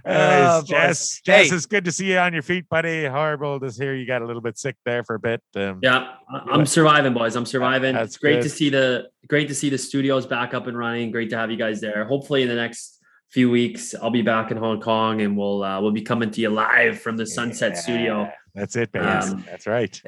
[0.02, 0.68] Oh, Anyways, boys.
[0.68, 3.04] Jess, Jess, it's good to see you on your feet, buddy.
[3.04, 5.42] Horrible to hear you got a little bit sick there for a bit.
[5.54, 7.36] Um, Yeah, I- I'm surviving, boys.
[7.36, 7.94] I'm surviving.
[7.94, 8.42] That's it's great good.
[8.44, 11.10] to see the great to see the studios back up and running.
[11.10, 12.04] Great to have you guys there.
[12.06, 15.80] Hopefully, in the next few weeks, I'll be back in Hong Kong and we'll uh,
[15.82, 18.30] we'll be coming to you live from the Sunset Studio.
[18.54, 19.04] That's it, baby.
[19.04, 20.00] Um, That's right.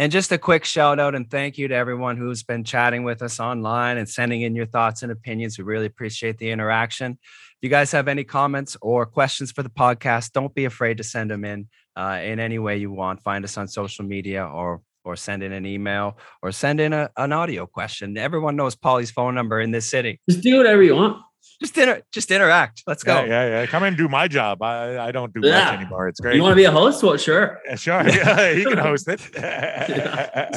[0.00, 3.20] And just a quick shout out and thank you to everyone who's been chatting with
[3.20, 5.58] us online and sending in your thoughts and opinions.
[5.58, 7.18] We really appreciate the interaction.
[7.20, 11.04] If you guys have any comments or questions for the podcast, don't be afraid to
[11.04, 13.22] send them in uh, in any way you want.
[13.22, 17.10] Find us on social media or or send in an email or send in a,
[17.18, 18.16] an audio question.
[18.16, 20.18] Everyone knows Paulie's phone number in this city.
[20.30, 21.22] Just do whatever you want.
[21.60, 22.82] Just inter- just interact.
[22.86, 23.16] Let's go.
[23.20, 23.66] Yeah, yeah, yeah.
[23.66, 24.62] Come and do my job.
[24.62, 25.64] I, I don't do Yeah.
[25.64, 26.08] much anymore.
[26.08, 26.36] It's great.
[26.36, 27.02] You want to be a host?
[27.02, 27.60] Well, sure.
[27.66, 28.02] Yeah, sure.
[28.08, 29.20] Yeah, he can host it.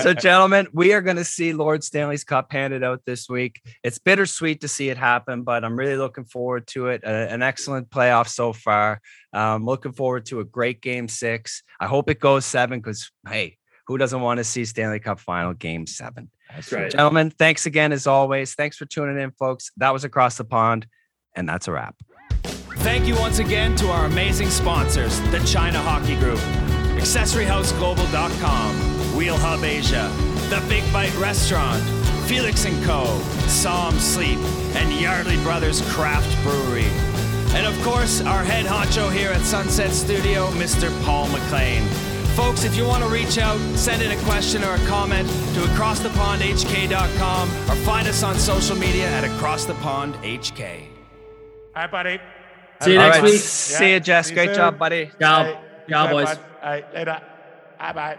[0.01, 3.61] So, gentlemen, we are going to see Lord Stanley's Cup handed out this week.
[3.83, 7.03] It's bittersweet to see it happen, but I'm really looking forward to it.
[7.05, 9.01] Uh, an excellent playoff so far.
[9.33, 11.63] Um, looking forward to a great game six.
[11.79, 13.57] I hope it goes seven because, hey,
[13.87, 16.29] who doesn't want to see Stanley Cup final game seven?
[16.55, 16.91] That's right.
[16.91, 18.53] Gentlemen, thanks again as always.
[18.53, 19.71] Thanks for tuning in, folks.
[19.77, 20.85] That was Across the Pond,
[21.35, 21.95] and that's a wrap.
[22.77, 26.39] Thank you once again to our amazing sponsors, the China Hockey Group,
[26.99, 30.11] AccessoryHouseGlobal.com, Wheel Hub Asia,
[30.49, 31.81] The Big Bite Restaurant,
[32.27, 34.39] Felix & Co., Som Sleep,
[34.75, 36.89] and Yardley Brothers Craft Brewery.
[37.55, 40.89] And of course, our head honcho here at Sunset Studio, Mr.
[41.03, 41.87] Paul McLean.
[42.35, 45.59] Folks, if you want to reach out, send in a question or a comment to
[45.61, 50.87] acrossthepondhk.com or find us on social media at acrossthepondhk.
[51.75, 52.19] Hi, buddy.
[52.81, 53.39] See you All next right, week.
[53.39, 54.27] see you, Jess.
[54.27, 54.55] see you Great soon.
[54.55, 55.11] job, buddy.
[55.19, 55.43] Ciao.
[55.43, 55.59] Hey,
[55.89, 56.25] Ciao, boys.
[56.25, 56.39] bud.
[56.63, 57.21] All right, later.
[57.79, 58.17] Bye bye.